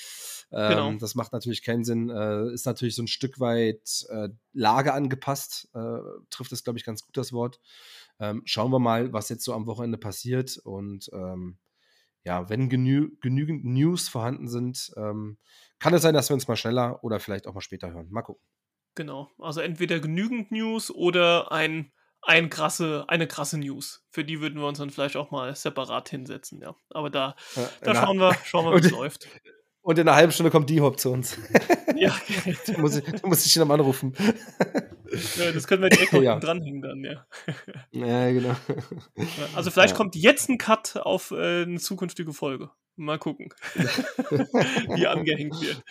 [0.51, 0.93] Ähm, genau.
[0.93, 2.09] Das macht natürlich keinen Sinn.
[2.09, 5.69] Äh, ist natürlich so ein Stück weit äh, Lage angepasst.
[5.75, 5.99] Äh,
[6.29, 7.59] trifft es, glaube ich, ganz gut das Wort.
[8.19, 10.57] Ähm, schauen wir mal, was jetzt so am Wochenende passiert.
[10.57, 11.57] Und ähm,
[12.25, 15.37] ja, wenn genü genügend News vorhanden sind, ähm,
[15.77, 18.07] kann es sein, dass wir uns mal schneller oder vielleicht auch mal später hören.
[18.09, 18.43] Mal gucken.
[18.95, 19.29] Genau.
[19.39, 24.05] Also entweder genügend News oder ein, ein krasse, eine krasse News.
[24.11, 26.75] Für die würden wir uns dann vielleicht auch mal separat hinsetzen, ja.
[26.89, 29.27] Aber da, ja, da schauen wir, schauen wir, wie es läuft.
[29.81, 31.37] Und in einer halben Stunde kommt die Hop zu uns.
[31.95, 32.15] Ja.
[32.67, 34.13] da, muss ich, da muss ich ihn dann anrufen.
[35.37, 36.39] Ja, das können wir direkt ja.
[36.39, 37.25] dranhängen dann, ja.
[37.91, 38.55] Ja, genau.
[39.55, 39.97] Also vielleicht ja.
[39.97, 42.69] kommt jetzt ein Cut auf äh, eine zukünftige Folge.
[42.99, 45.81] Mal gucken, wie angehängt wird.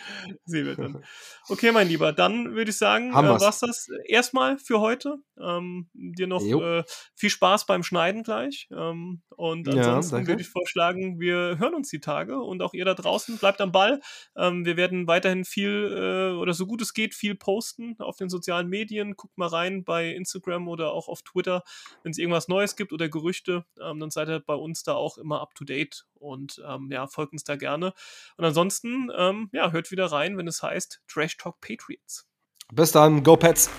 [0.45, 1.03] Sehen wir dann.
[1.47, 5.17] Okay, mein Lieber, dann würde ich sagen, äh, war es das erstmal für heute.
[5.39, 6.83] Ähm, dir noch äh,
[7.15, 8.67] viel Spaß beim Schneiden gleich.
[8.71, 12.85] Ähm, und ansonsten ja, würde ich vorschlagen, wir hören uns die Tage und auch ihr
[12.85, 14.01] da draußen bleibt am Ball.
[14.37, 18.29] Ähm, wir werden weiterhin viel äh, oder so gut es geht viel posten auf den
[18.29, 19.15] sozialen Medien.
[19.15, 21.63] Guckt mal rein bei Instagram oder auch auf Twitter,
[22.03, 23.65] wenn es irgendwas Neues gibt oder Gerüchte.
[23.81, 27.07] Ähm, dann seid ihr bei uns da auch immer up to date und ähm, ja,
[27.07, 27.93] folgt uns da gerne.
[28.37, 32.27] Und ansonsten, ähm, ja, hört wieder rein, wenn es heißt Trash Talk Patriots.
[32.71, 33.69] Bis dann, Go Pets!